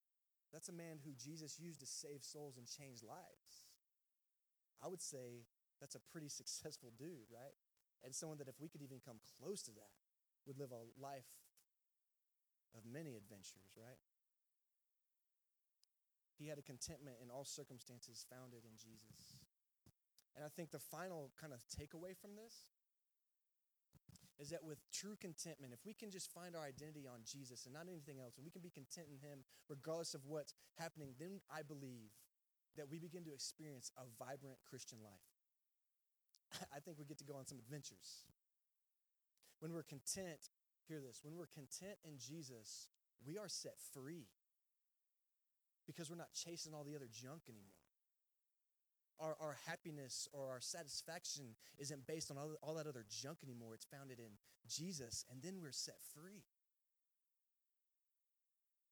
that's 0.52 0.68
a 0.68 0.72
man 0.72 1.00
who 1.04 1.10
Jesus 1.18 1.58
used 1.58 1.80
to 1.80 1.86
save 1.86 2.22
souls 2.22 2.56
and 2.56 2.68
change 2.68 3.02
lives. 3.02 3.66
I 4.80 4.86
would 4.86 5.02
say 5.02 5.42
that's 5.80 5.96
a 5.96 6.10
pretty 6.12 6.28
successful 6.40 6.92
dude, 6.96 7.26
right? 7.34 7.58
And 8.04 8.14
someone 8.14 8.38
that, 8.38 8.46
if 8.46 8.60
we 8.60 8.68
could 8.68 8.82
even 8.82 9.00
come 9.04 9.18
close 9.42 9.60
to 9.62 9.72
that, 9.72 9.90
would 10.46 10.56
live 10.56 10.70
a 10.70 10.86
life 11.02 11.26
of 12.76 12.86
many 12.86 13.16
adventures, 13.16 13.74
right? 13.76 13.98
He 16.38 16.46
had 16.46 16.58
a 16.58 16.62
contentment 16.62 17.18
in 17.18 17.30
all 17.34 17.44
circumstances 17.44 18.24
founded 18.30 18.62
in 18.62 18.78
Jesus. 18.78 19.34
And 20.38 20.46
I 20.46 20.48
think 20.54 20.70
the 20.70 20.78
final 20.78 21.34
kind 21.34 21.52
of 21.52 21.58
takeaway 21.66 22.14
from 22.14 22.38
this 22.38 22.70
is 24.38 24.54
that 24.54 24.62
with 24.62 24.78
true 24.94 25.18
contentment, 25.18 25.74
if 25.74 25.82
we 25.82 25.92
can 25.92 26.14
just 26.14 26.30
find 26.30 26.54
our 26.54 26.62
identity 26.62 27.10
on 27.10 27.26
Jesus 27.26 27.66
and 27.66 27.74
not 27.74 27.90
anything 27.90 28.22
else, 28.22 28.38
and 28.38 28.46
we 28.46 28.54
can 28.54 28.62
be 28.62 28.70
content 28.70 29.10
in 29.10 29.18
Him 29.18 29.42
regardless 29.66 30.14
of 30.14 30.22
what's 30.30 30.54
happening, 30.78 31.10
then 31.18 31.42
I 31.50 31.66
believe 31.66 32.14
that 32.78 32.86
we 32.86 33.02
begin 33.02 33.26
to 33.26 33.34
experience 33.34 33.90
a 33.98 34.06
vibrant 34.14 34.62
Christian 34.62 35.02
life. 35.02 35.26
I 36.74 36.78
think 36.78 37.02
we 37.02 37.04
get 37.04 37.18
to 37.18 37.26
go 37.26 37.34
on 37.34 37.50
some 37.50 37.58
adventures. 37.58 38.22
When 39.58 39.74
we're 39.74 39.82
content, 39.82 40.54
hear 40.86 41.02
this, 41.02 41.18
when 41.26 41.34
we're 41.34 41.50
content 41.50 41.98
in 42.06 42.22
Jesus, 42.22 42.86
we 43.26 43.38
are 43.38 43.50
set 43.50 43.74
free 43.92 44.30
because 45.88 46.10
we're 46.10 46.20
not 46.20 46.32
chasing 46.34 46.74
all 46.74 46.84
the 46.84 46.94
other 46.94 47.08
junk 47.10 47.42
anymore. 47.48 47.80
Our, 49.18 49.34
our 49.40 49.56
happiness 49.66 50.28
or 50.32 50.50
our 50.50 50.60
satisfaction 50.60 51.56
isn't 51.78 52.06
based 52.06 52.30
on 52.30 52.38
all, 52.38 52.54
all 52.62 52.74
that 52.74 52.86
other 52.86 53.04
junk 53.08 53.38
anymore. 53.42 53.74
It's 53.74 53.86
founded 53.86 54.20
in 54.20 54.38
Jesus, 54.68 55.24
and 55.32 55.42
then 55.42 55.58
we're 55.60 55.72
set 55.72 55.96
free. 56.14 56.44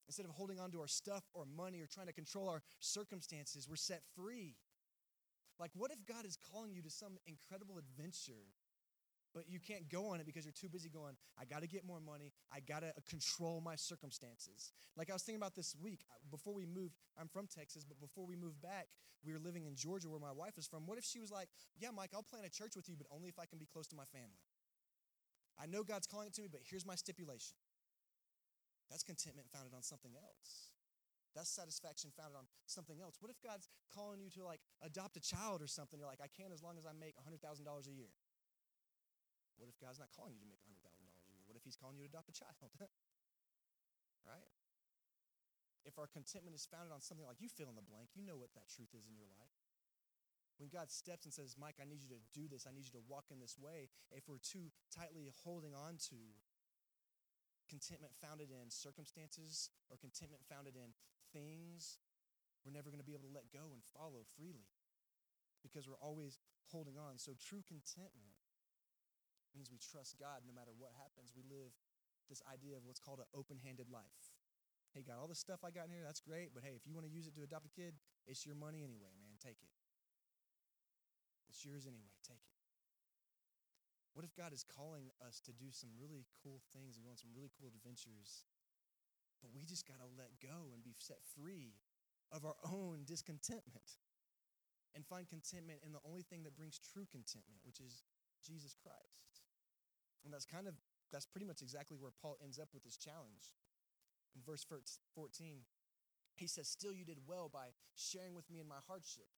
Instead 0.08 0.24
of 0.24 0.32
holding 0.32 0.58
on 0.58 0.72
to 0.72 0.80
our 0.80 0.88
stuff 0.88 1.22
or 1.34 1.44
money 1.44 1.80
or 1.80 1.86
trying 1.86 2.06
to 2.06 2.12
control 2.12 2.48
our 2.48 2.62
circumstances, 2.80 3.68
we're 3.68 3.76
set 3.76 4.02
free. 4.16 4.56
Like, 5.60 5.70
what 5.74 5.92
if 5.92 6.04
God 6.06 6.24
is 6.24 6.36
calling 6.50 6.74
you 6.74 6.82
to 6.82 6.90
some 6.90 7.18
incredible 7.26 7.78
adventure 7.78 8.50
but 9.36 9.44
you 9.50 9.60
can't 9.60 9.90
go 9.90 10.08
on 10.08 10.20
it 10.20 10.24
because 10.24 10.46
you're 10.46 10.56
too 10.56 10.70
busy 10.70 10.88
going, 10.88 11.14
I 11.38 11.44
got 11.44 11.60
to 11.60 11.68
get 11.68 11.84
more 11.84 12.00
money. 12.00 12.32
I 12.52 12.60
got 12.60 12.80
to 12.80 12.92
control 13.08 13.60
my 13.60 13.76
circumstances. 13.76 14.72
Like 14.96 15.10
I 15.10 15.12
was 15.12 15.22
thinking 15.22 15.40
about 15.40 15.54
this 15.54 15.74
week, 15.80 16.04
uh, 16.10 16.14
before 16.30 16.54
we 16.54 16.64
moved, 16.64 16.94
I'm 17.18 17.28
from 17.28 17.46
Texas, 17.46 17.84
but 17.84 18.00
before 18.00 18.24
we 18.26 18.36
moved 18.36 18.62
back, 18.62 18.86
we 19.24 19.32
were 19.32 19.38
living 19.38 19.66
in 19.66 19.74
Georgia 19.74 20.08
where 20.08 20.20
my 20.20 20.32
wife 20.32 20.58
is 20.58 20.66
from. 20.66 20.86
What 20.86 20.98
if 20.98 21.04
she 21.04 21.18
was 21.18 21.30
like, 21.30 21.48
Yeah, 21.78 21.90
Mike, 21.90 22.10
I'll 22.14 22.22
plant 22.22 22.46
a 22.46 22.50
church 22.50 22.76
with 22.76 22.88
you, 22.88 22.94
but 22.96 23.06
only 23.10 23.28
if 23.28 23.38
I 23.38 23.46
can 23.46 23.58
be 23.58 23.66
close 23.66 23.88
to 23.88 23.96
my 23.96 24.06
family? 24.12 24.38
I 25.58 25.66
know 25.66 25.82
God's 25.82 26.06
calling 26.06 26.28
it 26.28 26.34
to 26.34 26.42
me, 26.42 26.48
but 26.50 26.60
here's 26.68 26.84
my 26.84 26.94
stipulation. 26.94 27.56
That's 28.90 29.02
contentment 29.02 29.48
founded 29.50 29.74
on 29.74 29.82
something 29.82 30.12
else. 30.14 30.76
That's 31.34 31.52
satisfaction 31.52 32.12
founded 32.16 32.36
on 32.36 32.46
something 32.64 33.00
else. 33.00 33.20
What 33.20 33.28
if 33.28 33.36
God's 33.42 33.68
calling 33.92 34.24
you 34.24 34.30
to 34.40 34.44
like 34.44 34.60
adopt 34.80 35.16
a 35.16 35.24
child 35.24 35.60
or 35.60 35.68
something? 35.68 36.00
You're 36.00 36.08
like, 36.08 36.24
I 36.24 36.32
can 36.32 36.52
as 36.52 36.62
long 36.62 36.78
as 36.78 36.86
I 36.86 36.96
make 36.96 37.16
$100,000 37.20 37.40
a 37.44 37.92
year. 37.92 38.12
What 39.56 39.72
if 39.72 39.76
God's 39.80 40.00
not 40.00 40.12
calling 40.12 40.36
you 40.36 40.44
to 40.44 40.48
make 40.48 40.60
$100,000 40.60 40.84
a 40.84 41.32
year? 41.32 41.44
What 41.48 41.55
if 41.55 41.55
He's 41.66 41.74
calling 41.74 41.98
you 41.98 42.06
to 42.06 42.14
adopt 42.14 42.30
a 42.30 42.36
child? 42.38 42.54
right? 44.30 44.54
If 45.82 45.98
our 45.98 46.06
contentment 46.06 46.54
is 46.54 46.62
founded 46.62 46.94
on 46.94 47.02
something 47.02 47.26
like 47.26 47.42
you 47.42 47.50
fill 47.50 47.66
in 47.66 47.74
the 47.74 47.82
blank, 47.82 48.14
you 48.14 48.22
know 48.22 48.38
what 48.38 48.54
that 48.54 48.70
truth 48.70 48.94
is 48.94 49.10
in 49.10 49.18
your 49.18 49.26
life. 49.34 49.58
When 50.62 50.70
God 50.70 50.94
steps 50.94 51.26
and 51.26 51.34
says, 51.34 51.58
Mike, 51.58 51.82
I 51.82 51.86
need 51.90 52.06
you 52.06 52.10
to 52.14 52.22
do 52.32 52.46
this, 52.46 52.64
I 52.64 52.72
need 52.72 52.86
you 52.86 52.94
to 52.96 53.04
walk 53.10 53.28
in 53.34 53.42
this 53.42 53.58
way, 53.58 53.90
if 54.14 54.24
we're 54.30 54.40
too 54.40 54.72
tightly 54.88 55.28
holding 55.42 55.74
on 55.74 55.98
to 56.08 56.18
contentment 57.68 58.14
founded 58.22 58.48
in 58.54 58.70
circumstances 58.70 59.74
or 59.90 59.98
contentment 59.98 60.46
founded 60.46 60.78
in 60.78 60.94
things, 61.34 61.98
we're 62.64 62.72
never 62.72 62.88
going 62.94 63.02
to 63.02 63.06
be 63.06 63.12
able 63.12 63.26
to 63.26 63.34
let 63.36 63.50
go 63.50 63.74
and 63.74 63.82
follow 63.82 64.24
freely 64.38 64.70
because 65.60 65.90
we're 65.90 66.00
always 66.00 66.38
holding 66.70 66.96
on. 66.96 67.18
So, 67.18 67.34
true 67.36 67.62
contentment 67.66 68.38
means 69.56 69.72
we 69.72 69.80
trust 69.80 70.20
God 70.20 70.44
no 70.44 70.52
matter 70.52 70.70
what 70.76 70.92
happens. 71.00 71.32
We 71.32 71.42
live 71.48 71.72
this 72.28 72.44
idea 72.46 72.76
of 72.76 72.84
what's 72.84 73.00
called 73.00 73.24
an 73.24 73.30
open 73.32 73.56
handed 73.56 73.88
life. 73.88 74.36
Hey, 74.92 75.00
God, 75.00 75.16
all 75.16 75.28
the 75.28 75.36
stuff 75.36 75.64
I 75.64 75.72
got 75.72 75.88
in 75.88 75.96
here, 75.96 76.04
that's 76.04 76.20
great, 76.20 76.52
but 76.52 76.64
hey, 76.64 76.76
if 76.76 76.84
you 76.84 76.92
want 76.92 77.08
to 77.08 77.12
use 77.12 77.24
it 77.24 77.34
to 77.36 77.42
adopt 77.44 77.64
a 77.64 77.72
kid, 77.72 77.96
it's 78.28 78.44
your 78.44 78.56
money 78.56 78.84
anyway, 78.84 79.12
man. 79.16 79.36
Take 79.40 79.60
it. 79.60 79.72
It's 81.48 81.64
yours 81.64 81.88
anyway. 81.88 82.16
Take 82.24 82.40
it. 82.40 82.56
What 84.16 84.24
if 84.24 84.32
God 84.32 84.56
is 84.56 84.64
calling 84.64 85.12
us 85.20 85.44
to 85.44 85.52
do 85.52 85.68
some 85.68 85.92
really 86.00 86.24
cool 86.40 86.64
things 86.72 86.96
and 86.96 87.04
go 87.04 87.12
on 87.12 87.20
some 87.20 87.36
really 87.36 87.52
cool 87.52 87.68
adventures, 87.68 88.48
but 89.44 89.52
we 89.52 89.68
just 89.68 89.84
got 89.84 90.00
to 90.00 90.08
let 90.16 90.32
go 90.40 90.72
and 90.72 90.80
be 90.80 90.96
set 90.96 91.20
free 91.36 91.76
of 92.32 92.48
our 92.48 92.56
own 92.64 93.04
discontentment 93.04 94.00
and 94.96 95.04
find 95.04 95.28
contentment 95.28 95.84
in 95.84 95.92
the 95.92 96.00
only 96.08 96.24
thing 96.24 96.42
that 96.48 96.56
brings 96.56 96.80
true 96.80 97.04
contentment, 97.12 97.60
which 97.68 97.84
is 97.84 98.00
Jesus 98.40 98.72
Christ. 98.72 99.35
And 100.26 100.34
that's 100.34 100.44
kind 100.44 100.66
of, 100.66 100.74
that's 101.14 101.24
pretty 101.24 101.46
much 101.46 101.62
exactly 101.62 101.96
where 101.96 102.10
Paul 102.10 102.36
ends 102.42 102.58
up 102.58 102.68
with 102.74 102.82
his 102.82 102.98
challenge. 102.98 103.54
In 104.34 104.42
verse 104.42 104.66
14, 104.66 105.62
he 106.34 106.46
says, 106.46 106.68
Still 106.68 106.92
you 106.92 107.06
did 107.06 107.18
well 107.26 107.48
by 107.48 107.72
sharing 107.94 108.34
with 108.34 108.50
me 108.50 108.58
in 108.58 108.66
my 108.66 108.82
hardship. 108.86 109.30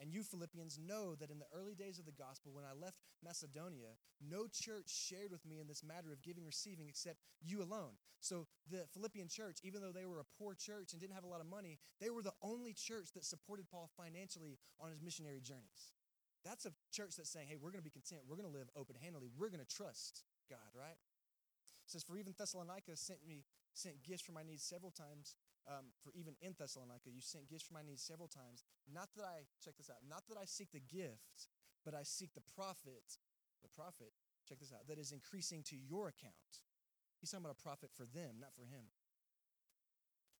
And 0.00 0.12
you 0.12 0.24
Philippians 0.24 0.76
know 0.76 1.14
that 1.14 1.30
in 1.30 1.38
the 1.38 1.46
early 1.54 1.74
days 1.74 2.00
of 2.00 2.04
the 2.04 2.18
gospel, 2.18 2.50
when 2.52 2.64
I 2.64 2.74
left 2.74 2.98
Macedonia, 3.22 3.94
no 4.20 4.48
church 4.50 4.90
shared 4.90 5.30
with 5.30 5.46
me 5.46 5.60
in 5.60 5.68
this 5.68 5.84
matter 5.84 6.10
of 6.12 6.20
giving 6.20 6.44
receiving 6.44 6.88
except 6.88 7.18
you 7.40 7.62
alone. 7.62 7.94
So 8.18 8.48
the 8.68 8.86
Philippian 8.92 9.28
church, 9.28 9.58
even 9.62 9.80
though 9.80 9.92
they 9.92 10.04
were 10.04 10.18
a 10.18 10.26
poor 10.36 10.54
church 10.54 10.92
and 10.92 11.00
didn't 11.00 11.14
have 11.14 11.24
a 11.24 11.30
lot 11.30 11.40
of 11.40 11.46
money, 11.46 11.78
they 12.00 12.10
were 12.10 12.22
the 12.22 12.34
only 12.42 12.72
church 12.72 13.12
that 13.14 13.24
supported 13.24 13.70
Paul 13.70 13.88
financially 13.96 14.58
on 14.80 14.90
his 14.90 15.00
missionary 15.00 15.40
journeys. 15.40 15.94
That's 16.44 16.66
a 16.66 16.72
church 16.94 17.18
that's 17.18 17.30
saying, 17.34 17.50
hey, 17.50 17.58
we're 17.58 17.74
going 17.74 17.82
to 17.82 17.90
be 17.90 17.90
content. 17.90 18.22
We're 18.30 18.38
going 18.38 18.46
to 18.46 18.54
live 18.54 18.70
open 18.78 18.94
handedly. 18.94 19.34
We're 19.34 19.50
going 19.50 19.64
to 19.64 19.68
trust 19.68 20.22
God, 20.46 20.70
right? 20.78 20.94
It 20.94 21.90
says, 21.90 22.06
for 22.06 22.16
even 22.16 22.32
Thessalonica 22.38 22.94
sent 22.94 23.26
me 23.26 23.42
sent 23.74 24.06
gifts 24.06 24.22
for 24.22 24.30
my 24.30 24.46
needs 24.46 24.62
several 24.62 24.94
times. 24.94 25.34
Um, 25.66 25.90
for 26.04 26.12
even 26.14 26.38
in 26.40 26.54
Thessalonica, 26.54 27.10
you 27.10 27.20
sent 27.20 27.50
gifts 27.50 27.66
for 27.66 27.74
my 27.74 27.82
needs 27.82 28.04
several 28.04 28.28
times. 28.28 28.62
Not 28.86 29.08
that 29.16 29.24
I 29.24 29.50
check 29.58 29.74
this 29.76 29.90
out. 29.90 29.98
Not 30.06 30.22
that 30.28 30.38
I 30.38 30.44
seek 30.44 30.70
the 30.70 30.80
gift, 30.80 31.50
but 31.84 31.94
I 31.94 32.04
seek 32.04 32.32
the 32.34 32.44
profit. 32.54 33.18
The 33.64 33.72
profit. 33.74 34.12
Check 34.46 34.60
this 34.60 34.72
out. 34.72 34.86
That 34.86 35.00
is 35.00 35.10
increasing 35.10 35.64
to 35.72 35.76
your 35.76 36.08
account. 36.08 36.62
He's 37.18 37.32
talking 37.32 37.48
about 37.48 37.56
a 37.58 37.62
profit 37.64 37.90
for 37.96 38.04
them, 38.04 38.36
not 38.38 38.52
for 38.54 38.68
him. 38.68 38.92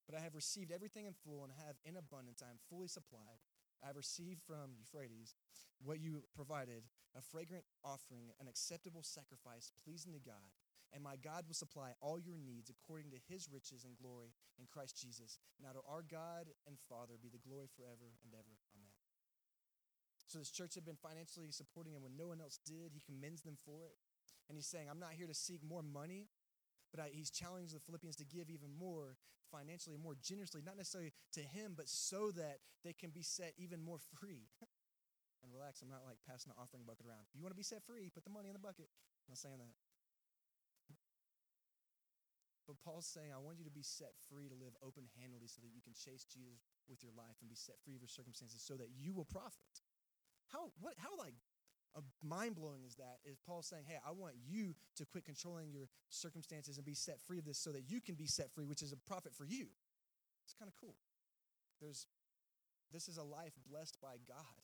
But 0.05 0.15
I 0.15 0.21
have 0.21 0.37
received 0.37 0.71
everything 0.71 1.07
in 1.07 1.17
full 1.25 1.43
and 1.43 1.53
have 1.65 1.81
in 1.85 1.97
abundance. 1.97 2.45
I 2.45 2.53
am 2.53 2.61
fully 2.69 2.89
supplied. 2.89 3.41
I 3.83 3.89
have 3.89 3.97
received 3.97 4.43
from 4.47 4.77
Euphrates 4.79 5.35
what 5.83 6.01
you 6.01 6.25
provided 6.35 6.85
a 7.17 7.23
fragrant 7.23 7.65
offering, 7.85 8.35
an 8.41 8.49
acceptable 8.49 9.03
sacrifice 9.03 9.71
pleasing 9.85 10.13
to 10.13 10.23
God. 10.23 10.55
And 10.95 11.03
my 11.03 11.19
God 11.19 11.51
will 11.51 11.59
supply 11.59 11.91
all 11.99 12.23
your 12.23 12.39
needs 12.39 12.71
according 12.71 13.11
to 13.11 13.19
his 13.27 13.51
riches 13.51 13.83
and 13.83 13.99
glory 13.99 14.31
in 14.59 14.71
Christ 14.71 14.95
Jesus. 14.95 15.43
Now 15.59 15.75
to 15.75 15.83
our 15.91 16.07
God 16.07 16.55
and 16.71 16.79
Father 16.87 17.19
be 17.19 17.27
the 17.27 17.43
glory 17.43 17.67
forever 17.75 18.15
and 18.23 18.31
ever. 18.31 18.55
Amen. 18.79 18.95
So 20.31 20.39
this 20.39 20.55
church 20.55 20.75
had 20.75 20.87
been 20.87 20.99
financially 20.99 21.51
supporting 21.51 21.95
him 21.95 22.03
when 22.03 22.17
no 22.17 22.31
one 22.31 22.41
else 22.41 22.63
did. 22.63 22.95
He 22.95 23.03
commends 23.03 23.43
them 23.43 23.59
for 23.59 23.83
it. 23.87 23.99
And 24.49 24.57
he's 24.57 24.67
saying, 24.67 24.87
I'm 24.91 25.01
not 25.01 25.19
here 25.19 25.27
to 25.27 25.35
seek 25.35 25.65
more 25.65 25.83
money, 25.83 26.29
but 26.95 27.03
I, 27.03 27.11
he's 27.11 27.35
challenging 27.35 27.75
the 27.75 27.83
Philippians 27.83 28.15
to 28.23 28.25
give 28.25 28.47
even 28.47 28.71
more 28.71 29.19
financially, 29.51 29.99
more 29.99 30.15
generously, 30.23 30.63
not 30.63 30.79
necessarily 30.79 31.11
to 31.35 31.43
him, 31.43 31.75
but 31.75 31.91
so 31.91 32.31
that 32.39 32.63
they 32.87 32.95
can 32.95 33.11
be 33.11 33.27
set 33.27 33.51
even 33.59 33.83
more 33.83 33.99
free. 34.15 34.47
and 35.43 35.51
relax, 35.51 35.83
I'm 35.83 35.91
not 35.91 36.07
like 36.07 36.23
passing 36.23 36.55
the 36.55 36.59
offering 36.63 36.87
bucket 36.87 37.11
around. 37.11 37.27
If 37.27 37.35
you 37.35 37.43
want 37.43 37.51
to 37.51 37.59
be 37.59 37.67
set 37.67 37.83
free, 37.83 38.15
put 38.15 38.23
the 38.23 38.31
money 38.31 38.47
in 38.47 38.55
the 38.55 38.63
bucket. 38.63 38.87
I'm 39.27 39.35
not 39.35 39.43
saying 39.43 39.59
that. 39.59 39.75
But 42.65 42.81
Paul's 42.81 43.05
saying, 43.05 43.29
I 43.29 43.43
want 43.43 43.61
you 43.61 43.67
to 43.69 43.75
be 43.75 43.85
set 43.85 44.17
free 44.31 44.49
to 44.49 44.57
live 44.57 44.73
open 44.81 45.05
handedly 45.21 45.51
so 45.53 45.61
that 45.61 45.75
you 45.77 45.85
can 45.85 45.93
chase 45.93 46.25
Jesus 46.25 46.65
with 46.89 47.05
your 47.05 47.13
life 47.13 47.37
and 47.45 47.51
be 47.51 47.59
set 47.59 47.77
free 47.85 47.93
of 47.93 48.01
your 48.01 48.09
circumstances 48.09 48.65
so 48.65 48.79
that 48.81 48.89
you 48.97 49.13
will 49.13 49.29
profit. 49.29 49.85
How, 50.49 50.73
what, 50.81 50.97
how 50.97 51.13
like 51.21 51.37
mind 52.23 52.57
blowing 52.57 52.83
is 52.87 52.97
that 52.97 53.19
is 53.25 53.39
Paul 53.47 53.63
saying, 53.63 53.85
Hey, 53.87 53.99
I 54.07 54.11
want 54.11 54.35
you 54.47 54.75
to 54.97 55.05
quit 55.05 55.25
controlling 55.25 55.71
your 55.73 55.89
circumstances 56.09 56.77
and 56.77 56.85
be 56.85 56.95
set 56.95 57.21
free 57.21 57.39
of 57.39 57.45
this 57.45 57.59
so 57.59 57.71
that 57.73 57.89
you 57.89 58.01
can 58.01 58.15
be 58.15 58.27
set 58.27 58.51
free, 58.53 58.65
which 58.65 58.83
is 58.83 58.93
a 58.93 58.97
profit 58.97 59.35
for 59.35 59.45
you. 59.45 59.69
It's 60.45 60.55
kind 60.55 60.69
of 60.69 60.75
cool. 60.81 60.97
There's 61.81 62.07
this 62.93 63.09
is 63.09 63.17
a 63.17 63.23
life 63.23 63.55
blessed 63.69 63.99
by 64.01 64.17
God. 64.29 64.63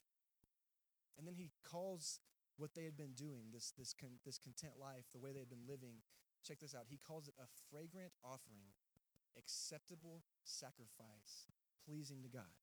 And 1.18 1.26
then 1.26 1.34
he 1.34 1.50
calls 1.68 2.20
what 2.56 2.74
they 2.74 2.84
had 2.84 2.96
been 2.96 3.12
doing, 3.16 3.50
this, 3.52 3.72
this, 3.76 3.92
con, 3.92 4.10
this 4.24 4.38
content 4.38 4.74
life, 4.78 5.04
the 5.12 5.18
way 5.18 5.32
they 5.32 5.40
had 5.40 5.50
been 5.50 5.66
living. 5.66 6.04
Check 6.46 6.60
this 6.60 6.74
out. 6.74 6.84
He 6.88 6.98
calls 6.98 7.26
it 7.26 7.34
a 7.40 7.48
fragrant 7.68 8.12
offering, 8.22 8.72
acceptable 9.36 10.22
sacrifice, 10.44 11.48
pleasing 11.84 12.22
to 12.22 12.28
God. 12.28 12.59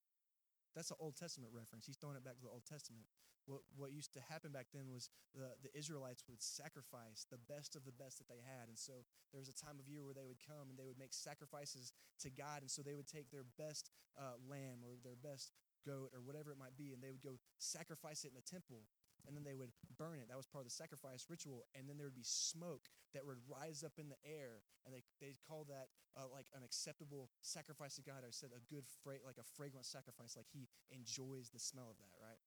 That's 0.78 0.94
an 0.94 1.02
Old 1.02 1.18
Testament 1.18 1.50
reference. 1.50 1.90
He's 1.90 1.98
throwing 1.98 2.13
it 2.13 2.22
back 2.22 2.38
to 2.38 2.46
the 2.46 2.54
Old 2.54 2.70
Testament. 2.70 3.10
What, 3.50 3.66
what 3.74 3.90
used 3.90 4.13
to 4.13 4.22
happen 4.22 4.54
back 4.54 4.70
then 4.70 4.94
was 4.94 5.10
the, 5.34 5.58
the 5.66 5.74
Israelites 5.74 6.22
would 6.30 6.38
sacrifice 6.38 7.26
the 7.34 7.42
best 7.50 7.74
of 7.74 7.82
the 7.82 7.96
best 7.98 8.22
that 8.22 8.30
they 8.30 8.46
had. 8.46 8.70
And 8.70 8.78
so 8.78 9.02
there 9.34 9.42
was 9.42 9.50
a 9.50 9.58
time 9.58 9.82
of 9.82 9.90
year 9.90 10.06
where 10.06 10.13
they 10.13 10.30
would 10.30 10.38
come 10.46 10.70
and 10.70 10.78
they 10.78 10.86
would 10.86 11.02
make 11.02 11.18
sacrifices 11.18 11.98
to 12.22 12.30
God. 12.30 12.62
And 12.62 12.70
so 12.70 12.86
they 12.86 12.94
would 12.94 13.10
take 13.10 13.34
their 13.34 13.50
best 13.58 13.90
uh, 14.13 14.38
lamb 14.46 14.86
or 14.86 15.02
their 15.02 15.18
best 15.18 15.58
goat 15.82 16.13
or 16.13 16.22
whatever 16.22 16.52
it 16.52 16.60
might 16.62 16.78
be, 16.78 16.94
and 16.94 17.02
they 17.02 17.10
would 17.10 17.24
go 17.24 17.42
sacrifice 17.58 18.28
it 18.28 18.36
in 18.36 18.38
the 18.38 18.46
temple 18.46 18.86
and 19.28 19.36
then 19.36 19.44
they 19.44 19.54
would 19.54 19.76
burn 20.00 20.24
it. 20.24 20.32
That 20.32 20.40
was 20.40 20.48
part 20.48 20.63
of 20.63 20.72
the 20.72 20.80
sacrifice 20.80 21.28
ritual. 21.28 21.68
And 21.76 21.86
then 21.86 22.00
there 22.00 22.08
would 22.08 22.16
be 22.16 22.26
smoke 22.26 22.88
that 23.13 23.28
would 23.28 23.44
rise 23.46 23.84
up 23.84 24.00
in 24.00 24.08
the 24.08 24.20
air, 24.24 24.63
and 24.88 24.96
they 24.96 25.04
they 25.20 25.36
call 25.44 25.68
that 25.68 25.92
uh, 26.16 26.32
like 26.32 26.48
an 26.56 26.63
acceptable 26.63 27.30
sacrifice 27.44 28.00
to 28.00 28.04
God. 28.04 28.24
I 28.24 28.32
said 28.32 28.56
a 28.56 28.63
good 28.72 28.88
fra- 29.04 29.22
like 29.28 29.38
a 29.38 29.48
fragrant 29.60 29.86
sacrifice, 29.86 30.40
like 30.40 30.50
He 30.50 30.72
enjoys 30.90 31.52
the 31.52 31.60
smell 31.60 31.92
of 31.92 32.00
that, 32.00 32.16
right? 32.18 32.40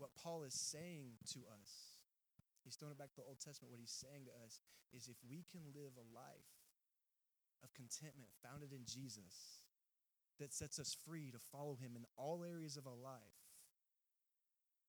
What 0.00 0.16
Paul 0.16 0.42
is 0.42 0.56
saying 0.56 1.20
to 1.36 1.44
us, 1.60 2.00
he's 2.64 2.74
throwing 2.74 2.96
it 2.96 2.98
back 2.98 3.12
to 3.14 3.20
the 3.22 3.28
Old 3.28 3.38
Testament. 3.38 3.70
What 3.70 3.78
he's 3.78 3.92
saying 3.92 4.24
to 4.26 4.34
us 4.42 4.58
is, 4.90 5.06
if 5.06 5.20
we 5.28 5.44
can 5.46 5.62
live 5.76 5.94
a 5.94 6.06
life 6.10 6.58
of 7.62 7.70
contentment 7.76 8.32
founded 8.42 8.72
in 8.72 8.82
Jesus, 8.82 9.62
that 10.40 10.52
sets 10.52 10.80
us 10.80 10.96
free 11.06 11.30
to 11.30 11.38
follow 11.38 11.76
Him 11.76 11.94
in 11.94 12.02
all 12.16 12.42
areas 12.42 12.76
of 12.76 12.86
our 12.86 12.98
life 12.98 13.41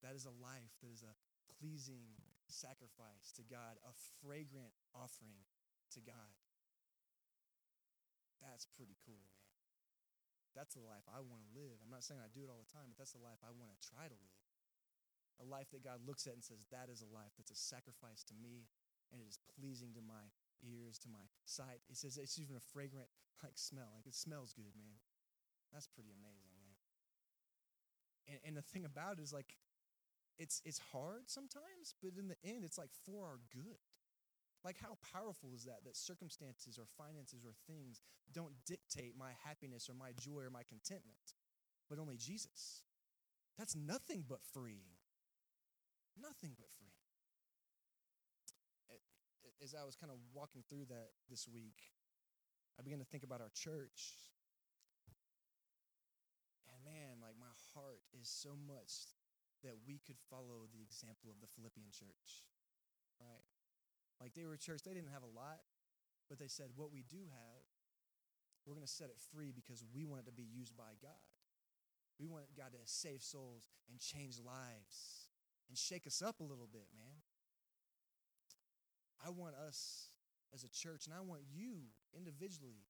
that 0.04 0.14
is 0.14 0.28
a 0.28 0.36
life 0.44 0.76
that 0.84 0.92
is 0.92 1.02
a 1.02 1.16
pleasing 1.60 2.20
sacrifice 2.52 3.32
to 3.40 3.44
God, 3.48 3.80
a 3.88 3.96
fragrant 4.22 4.76
offering 4.92 5.48
to 5.96 6.00
God. 6.04 6.36
That's 8.44 8.68
pretty 8.76 9.00
cool, 9.00 9.24
man. 9.24 9.44
That's 10.54 10.78
the 10.78 10.86
life 10.86 11.08
I 11.10 11.24
want 11.24 11.42
to 11.42 11.52
live. 11.58 11.82
I'm 11.82 11.90
not 11.90 12.06
saying 12.06 12.22
I 12.22 12.30
do 12.30 12.46
it 12.46 12.52
all 12.52 12.62
the 12.62 12.70
time, 12.70 12.94
but 12.94 13.00
that's 13.02 13.16
the 13.16 13.24
life 13.24 13.42
I 13.42 13.50
want 13.56 13.74
to 13.74 13.80
try 13.80 14.06
to 14.06 14.14
live. 14.14 14.42
A 15.42 15.46
life 15.50 15.74
that 15.74 15.82
God 15.82 16.06
looks 16.06 16.30
at 16.30 16.38
and 16.38 16.46
says, 16.46 16.70
That 16.70 16.94
is 16.94 17.02
a 17.02 17.10
life 17.10 17.34
that's 17.40 17.50
a 17.50 17.58
sacrifice 17.58 18.22
to 18.30 18.38
me, 18.38 18.70
and 19.10 19.18
it 19.18 19.26
is 19.26 19.42
pleasing 19.58 19.98
to 19.98 20.04
my 20.06 20.30
ears, 20.62 21.02
to 21.02 21.10
my 21.10 21.26
sight. 21.50 21.82
It 21.90 21.98
says 21.98 22.22
it's 22.22 22.38
even 22.38 22.54
a 22.54 22.62
fragrant 22.62 23.10
like 23.42 23.58
smell. 23.58 23.90
Like 23.98 24.06
it 24.06 24.14
smells 24.14 24.54
good, 24.54 24.78
man. 24.78 25.02
That's 25.74 25.90
pretty 25.90 26.14
amazing, 26.14 26.54
man. 26.54 26.78
And, 28.30 28.40
and 28.46 28.54
the 28.56 28.62
thing 28.62 28.86
about 28.86 29.18
it 29.18 29.26
is 29.26 29.34
like 29.34 29.58
it's 30.40 30.62
it's 30.66 30.80
hard 30.92 31.30
sometimes, 31.30 31.96
but 32.02 32.12
in 32.18 32.28
the 32.28 32.38
end, 32.44 32.64
it's 32.64 32.78
like 32.78 32.92
for 33.06 33.26
our 33.26 33.40
good. 33.54 33.80
Like, 34.64 34.78
how 34.80 34.96
powerful 35.12 35.52
is 35.54 35.66
that? 35.66 35.84
That 35.84 35.98
circumstances 35.98 36.80
or 36.80 36.86
finances 36.98 37.44
or 37.44 37.52
things 37.68 38.00
don't 38.32 38.54
dictate 38.66 39.14
my 39.18 39.32
happiness 39.44 39.90
or 39.90 39.94
my 39.94 40.12
joy 40.18 40.48
or 40.48 40.50
my 40.50 40.64
contentment, 40.64 41.36
but 41.90 42.00
only 42.00 42.16
Jesus. 42.16 42.82
That's 43.58 43.76
nothing 43.76 44.24
but 44.28 44.40
freeing. 44.54 44.96
Nothing 46.16 46.56
but 46.58 46.72
freeing. 46.80 46.92
As 49.62 49.76
I 49.76 49.84
was 49.86 49.96
kind 49.96 50.12
of 50.12 50.18
walking 50.34 50.64
through 50.70 50.86
that 50.90 51.12
this 51.30 51.48
week, 51.48 51.92
I 52.80 52.84
began 52.84 53.00
to 53.00 53.06
think 53.06 53.24
about 53.24 53.40
our 53.42 53.52
church. 53.54 54.16
And 56.72 56.84
man, 56.84 57.20
like 57.22 57.36
my 57.40 57.52
heart 57.74 58.02
is 58.20 58.28
so 58.28 58.56
much 58.68 59.12
that 59.64 59.80
we 59.88 60.00
could 60.04 60.20
follow 60.30 60.68
the 60.72 60.84
example 60.84 61.32
of 61.32 61.40
the 61.40 61.48
Philippian 61.48 61.88
church, 61.92 62.46
right? 63.20 63.48
Like 64.20 64.36
they 64.36 64.46
were 64.46 64.56
a 64.56 64.62
church, 64.62 64.84
they 64.84 64.94
didn't 64.94 65.12
have 65.12 65.24
a 65.24 65.34
lot, 65.34 65.64
but 66.30 66.40
they 66.40 66.48
said, 66.48 66.72
what 66.76 66.92
we 66.92 67.04
do 67.08 67.28
have, 67.32 67.64
we're 68.66 68.76
going 68.76 68.86
to 68.86 68.92
set 68.92 69.10
it 69.12 69.20
free 69.34 69.52
because 69.52 69.84
we 69.96 70.06
want 70.06 70.24
it 70.24 70.28
to 70.28 70.36
be 70.36 70.48
used 70.48 70.76
by 70.76 70.96
God. 71.02 71.20
We 72.20 72.28
want 72.28 72.46
God 72.56 72.72
to 72.72 72.80
save 72.86 73.22
souls 73.22 73.68
and 73.90 74.00
change 74.00 74.40
lives 74.40 75.28
and 75.68 75.78
shake 75.78 76.08
us 76.08 76.22
up 76.22 76.40
a 76.40 76.44
little 76.44 76.70
bit, 76.72 76.88
man. 76.96 77.20
I 79.26 79.32
want 79.32 79.56
us 79.56 80.12
as 80.54 80.64
a 80.64 80.70
church, 80.70 81.08
and 81.08 81.16
I 81.16 81.22
want 81.22 81.42
you 81.52 81.90
individually 82.16 82.86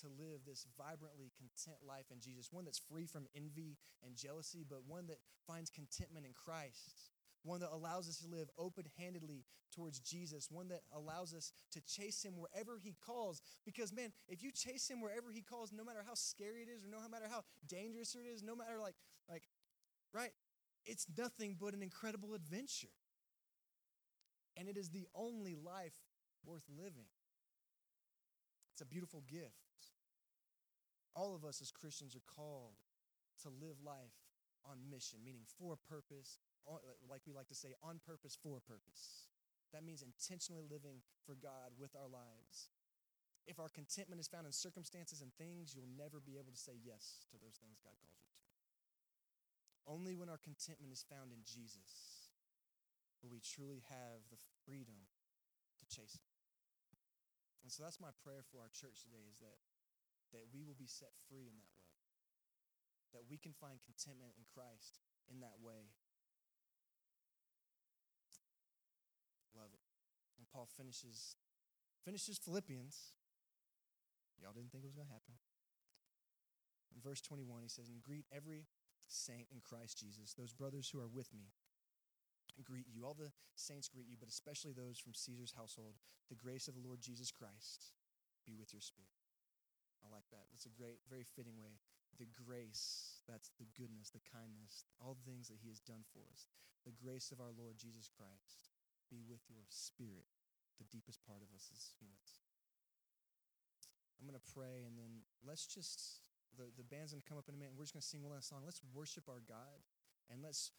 to 0.00 0.08
live 0.08 0.40
this 0.46 0.66
vibrantly 0.76 1.32
content 1.36 1.78
life 1.86 2.06
in 2.10 2.20
Jesus, 2.20 2.48
one 2.50 2.64
that's 2.64 2.80
free 2.80 3.06
from 3.06 3.26
envy 3.34 3.76
and 4.04 4.16
jealousy, 4.16 4.64
but 4.68 4.86
one 4.86 5.06
that 5.06 5.18
finds 5.46 5.70
contentment 5.70 6.26
in 6.26 6.32
Christ, 6.32 7.12
one 7.42 7.60
that 7.60 7.70
allows 7.72 8.08
us 8.08 8.18
to 8.18 8.28
live 8.28 8.48
open 8.58 8.84
handedly 8.98 9.44
towards 9.74 10.00
Jesus, 10.00 10.48
one 10.50 10.68
that 10.68 10.82
allows 10.92 11.34
us 11.34 11.52
to 11.72 11.80
chase 11.80 12.22
Him 12.22 12.34
wherever 12.36 12.78
He 12.82 12.96
calls. 13.04 13.40
Because, 13.64 13.92
man, 13.92 14.12
if 14.28 14.42
you 14.42 14.50
chase 14.50 14.88
Him 14.88 15.00
wherever 15.00 15.30
He 15.32 15.42
calls, 15.42 15.72
no 15.72 15.84
matter 15.84 16.04
how 16.06 16.14
scary 16.14 16.62
it 16.62 16.68
is, 16.68 16.84
or 16.84 16.88
no 16.88 16.98
matter 17.08 17.26
how 17.30 17.44
dangerous 17.68 18.14
it 18.14 18.26
is, 18.26 18.42
no 18.42 18.56
matter 18.56 18.80
like, 18.80 18.96
like, 19.28 19.44
right, 20.12 20.30
it's 20.86 21.06
nothing 21.16 21.56
but 21.60 21.74
an 21.74 21.82
incredible 21.82 22.34
adventure. 22.34 22.88
And 24.56 24.68
it 24.68 24.76
is 24.76 24.90
the 24.90 25.06
only 25.14 25.54
life 25.54 25.94
worth 26.44 26.64
living. 26.68 27.06
It's 28.72 28.82
a 28.82 28.86
beautiful 28.86 29.22
gift. 29.28 29.67
All 31.18 31.34
of 31.34 31.42
us 31.42 31.58
as 31.58 31.74
Christians 31.74 32.14
are 32.14 32.22
called 32.30 32.78
to 33.42 33.50
live 33.50 33.82
life 33.82 34.14
on 34.62 34.78
mission, 34.86 35.18
meaning 35.26 35.42
for 35.58 35.74
a 35.74 35.82
purpose, 35.90 36.38
like 37.10 37.26
we 37.26 37.34
like 37.34 37.50
to 37.50 37.58
say, 37.58 37.74
on 37.82 37.98
purpose 38.06 38.38
for 38.38 38.62
a 38.62 38.62
purpose. 38.62 39.26
That 39.74 39.82
means 39.82 40.06
intentionally 40.06 40.62
living 40.62 41.02
for 41.26 41.34
God 41.34 41.74
with 41.74 41.98
our 41.98 42.06
lives. 42.06 42.70
If 43.50 43.58
our 43.58 43.68
contentment 43.68 44.22
is 44.22 44.30
found 44.30 44.46
in 44.46 44.54
circumstances 44.54 45.18
and 45.18 45.34
things, 45.34 45.74
you'll 45.74 45.90
never 45.98 46.22
be 46.22 46.38
able 46.38 46.54
to 46.54 46.60
say 46.60 46.78
yes 46.78 47.26
to 47.34 47.36
those 47.42 47.58
things 47.58 47.82
God 47.82 47.98
calls 47.98 48.14
you 48.14 48.30
to. 48.30 48.38
Only 49.90 50.14
when 50.14 50.30
our 50.30 50.38
contentment 50.38 50.94
is 50.94 51.02
found 51.02 51.34
in 51.34 51.42
Jesus 51.42 52.30
will 53.18 53.34
we 53.34 53.42
truly 53.42 53.82
have 53.90 54.22
the 54.30 54.38
freedom 54.62 55.10
to 55.80 55.84
chase 55.90 56.14
Him. 56.14 56.30
And 57.64 57.72
so 57.72 57.82
that's 57.82 57.98
my 57.98 58.14
prayer 58.22 58.46
for 58.46 58.62
our 58.62 58.70
church 58.70 59.02
today 59.02 59.26
is 59.26 59.40
that, 59.42 59.58
that 60.32 60.48
we 60.52 60.64
will 60.64 60.76
be 60.78 60.88
set 60.88 61.12
free 61.28 61.48
in 61.48 61.56
that 61.58 61.74
way. 61.78 61.92
That 63.16 63.24
we 63.28 63.40
can 63.40 63.56
find 63.56 63.80
contentment 63.80 64.36
in 64.36 64.44
Christ 64.44 65.00
in 65.28 65.40
that 65.40 65.58
way. 65.60 65.92
Love 69.56 69.72
it. 69.72 69.84
And 70.36 70.46
Paul 70.48 70.68
finishes 70.68 71.36
finishes 72.04 72.38
Philippians. 72.38 73.16
Y'all 74.40 74.54
didn't 74.54 74.70
think 74.70 74.84
it 74.84 74.90
was 74.92 74.94
going 74.94 75.08
to 75.08 75.12
happen. 75.12 75.34
In 76.94 77.02
verse 77.02 77.20
21, 77.20 77.62
he 77.62 77.68
says, 77.68 77.88
And 77.90 78.00
greet 78.02 78.24
every 78.30 78.70
saint 79.08 79.48
in 79.50 79.60
Christ 79.60 79.98
Jesus, 79.98 80.32
those 80.32 80.52
brothers 80.52 80.88
who 80.88 81.00
are 81.00 81.10
with 81.10 81.34
me 81.34 81.50
greet 82.64 82.86
you. 82.90 83.04
All 83.04 83.14
the 83.14 83.32
saints 83.54 83.88
greet 83.88 84.08
you, 84.08 84.16
but 84.18 84.28
especially 84.28 84.72
those 84.72 84.98
from 84.98 85.14
Caesar's 85.14 85.54
household. 85.56 85.94
The 86.28 86.36
grace 86.36 86.68
of 86.68 86.74
the 86.74 86.84
Lord 86.84 87.00
Jesus 87.00 87.30
Christ 87.30 87.92
be 88.46 88.54
with 88.58 88.72
your 88.72 88.82
spirit. 88.82 89.17
I 90.02 90.08
like 90.10 90.26
that. 90.30 90.46
That's 90.50 90.66
a 90.66 90.74
great, 90.74 91.02
very 91.08 91.24
fitting 91.24 91.58
way. 91.58 91.78
The 92.18 92.30
grace, 92.34 93.22
that's 93.26 93.54
the 93.58 93.68
goodness, 93.78 94.10
the 94.10 94.24
kindness, 94.24 94.86
all 94.98 95.14
the 95.14 95.26
things 95.26 95.46
that 95.48 95.62
he 95.62 95.70
has 95.70 95.78
done 95.78 96.02
for 96.10 96.22
us. 96.30 96.50
The 96.86 96.94
grace 96.94 97.30
of 97.30 97.38
our 97.38 97.54
Lord 97.54 97.78
Jesus 97.78 98.10
Christ 98.10 98.74
be 99.10 99.22
with 99.22 99.42
your 99.46 99.62
spirit, 99.68 100.26
the 100.78 100.88
deepest 100.88 101.22
part 101.26 101.42
of 101.42 101.50
us 101.54 101.70
as 101.74 101.94
humans. 101.98 102.42
I'm 104.18 104.26
going 104.26 104.38
to 104.38 104.50
pray, 104.50 104.82
and 104.82 104.98
then 104.98 105.22
let's 105.46 105.66
just, 105.66 106.26
the, 106.58 106.66
the 106.74 106.86
band's 106.86 107.14
going 107.14 107.22
to 107.22 107.28
come 107.28 107.38
up 107.38 107.46
in 107.46 107.54
a 107.54 107.58
minute, 107.58 107.74
and 107.74 107.78
we're 107.78 107.86
just 107.86 107.94
going 107.94 108.02
to 108.02 108.10
sing 108.10 108.22
one 108.22 108.34
last 108.34 108.50
song. 108.50 108.66
Let's 108.66 108.82
worship 108.90 109.30
our 109.30 109.42
God, 109.46 109.78
and 110.26 110.42
let's 110.42 110.74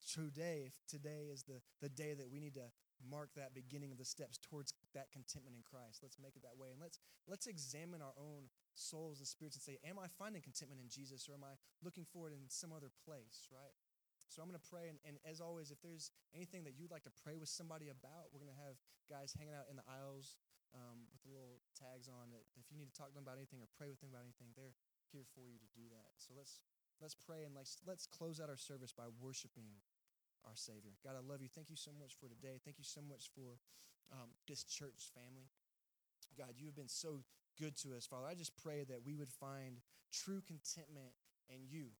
today, 0.00 0.64
if 0.66 0.74
today 0.88 1.28
is 1.28 1.44
the, 1.44 1.60
the 1.82 1.88
day 1.88 2.14
that 2.14 2.30
we 2.30 2.40
need 2.40 2.54
to 2.54 2.72
mark 3.04 3.30
that 3.36 3.54
beginning 3.54 3.92
of 3.92 3.98
the 3.98 4.04
steps 4.04 4.38
towards 4.38 4.74
that 4.94 5.10
contentment 5.12 5.54
in 5.54 5.62
Christ. 5.62 6.02
Let's 6.02 6.18
make 6.18 6.34
it 6.34 6.42
that 6.42 6.58
way. 6.58 6.74
And 6.74 6.80
let's 6.82 6.98
let's 7.26 7.46
examine 7.46 8.02
our 8.02 8.16
own 8.18 8.50
souls 8.74 9.18
and 9.18 9.28
spirits 9.28 9.56
and 9.56 9.62
say, 9.62 9.78
Am 9.86 9.98
I 9.98 10.06
finding 10.06 10.42
contentment 10.42 10.82
in 10.82 10.88
Jesus 10.88 11.28
or 11.28 11.34
am 11.34 11.44
I 11.46 11.54
looking 11.82 12.06
for 12.06 12.26
it 12.30 12.34
in 12.34 12.50
some 12.50 12.74
other 12.74 12.90
place? 13.06 13.46
Right? 13.50 13.74
So 14.28 14.44
I'm 14.44 14.48
going 14.48 14.60
to 14.60 14.68
pray. 14.68 14.92
And, 14.92 15.00
and 15.08 15.16
as 15.24 15.40
always, 15.40 15.72
if 15.72 15.80
there's 15.80 16.12
anything 16.36 16.62
that 16.68 16.76
you'd 16.76 16.92
like 16.92 17.04
to 17.08 17.14
pray 17.24 17.40
with 17.40 17.48
somebody 17.48 17.88
about, 17.88 18.28
we're 18.28 18.44
going 18.44 18.52
to 18.52 18.60
have 18.60 18.76
guys 19.08 19.32
hanging 19.32 19.56
out 19.56 19.72
in 19.72 19.80
the 19.80 19.86
aisles 19.88 20.36
um, 20.76 21.08
with 21.08 21.24
the 21.24 21.32
little 21.32 21.64
tags 21.72 22.12
on 22.12 22.28
it. 22.36 22.44
If 22.60 22.68
you 22.68 22.76
need 22.76 22.92
to 22.92 22.96
talk 22.96 23.08
to 23.08 23.16
them 23.16 23.24
about 23.24 23.40
anything 23.40 23.64
or 23.64 23.68
pray 23.72 23.88
with 23.88 24.04
them 24.04 24.12
about 24.12 24.28
anything, 24.28 24.52
they're 24.52 24.76
here 25.08 25.24
for 25.32 25.48
you 25.48 25.56
to 25.56 25.68
do 25.72 25.88
that. 25.88 26.20
So 26.20 26.36
let's 26.36 26.60
let's 27.00 27.16
pray 27.16 27.48
and 27.48 27.56
let's 27.56 27.80
let's 27.88 28.04
close 28.04 28.36
out 28.36 28.52
our 28.52 28.60
service 28.60 28.92
by 28.92 29.08
worshiping 29.16 29.80
our 30.48 30.56
Savior. 30.56 30.96
God, 31.04 31.12
I 31.12 31.20
love 31.20 31.44
you. 31.44 31.52
Thank 31.52 31.68
you 31.68 31.76
so 31.76 31.92
much 31.92 32.16
for 32.16 32.26
today. 32.26 32.56
Thank 32.64 32.80
you 32.80 32.88
so 32.88 33.04
much 33.04 33.28
for 33.36 33.60
um, 34.08 34.32
this 34.48 34.64
church 34.64 35.12
family. 35.12 35.52
God, 36.40 36.56
you 36.56 36.64
have 36.66 36.76
been 36.76 36.88
so 36.88 37.20
good 37.60 37.76
to 37.84 37.92
us, 37.92 38.08
Father. 38.08 38.24
I 38.24 38.34
just 38.34 38.56
pray 38.56 38.88
that 38.88 39.04
we 39.04 39.12
would 39.12 39.28
find 39.28 39.84
true 40.08 40.40
contentment 40.48 41.12
in 41.52 41.68
you. 41.68 41.92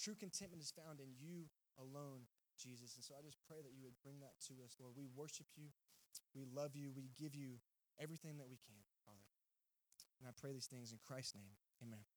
True 0.00 0.16
contentment 0.16 0.64
is 0.64 0.72
found 0.72 1.00
in 1.00 1.12
you 1.20 1.52
alone, 1.76 2.24
Jesus. 2.56 2.96
And 2.96 3.04
so 3.04 3.12
I 3.18 3.22
just 3.22 3.36
pray 3.44 3.60
that 3.60 3.76
you 3.76 3.84
would 3.84 3.98
bring 4.00 4.20
that 4.24 4.40
to 4.48 4.64
us, 4.64 4.80
Lord. 4.80 4.96
We 4.96 5.04
worship 5.12 5.46
you. 5.56 5.68
We 6.32 6.48
love 6.48 6.72
you. 6.72 6.92
We 6.94 7.12
give 7.20 7.34
you 7.34 7.60
everything 8.00 8.38
that 8.38 8.48
we 8.48 8.56
can, 8.56 8.80
Father. 9.04 9.28
And 10.20 10.28
I 10.28 10.32
pray 10.32 10.52
these 10.52 10.70
things 10.70 10.92
in 10.92 10.98
Christ's 11.04 11.34
name. 11.34 11.56
Amen. 11.84 12.09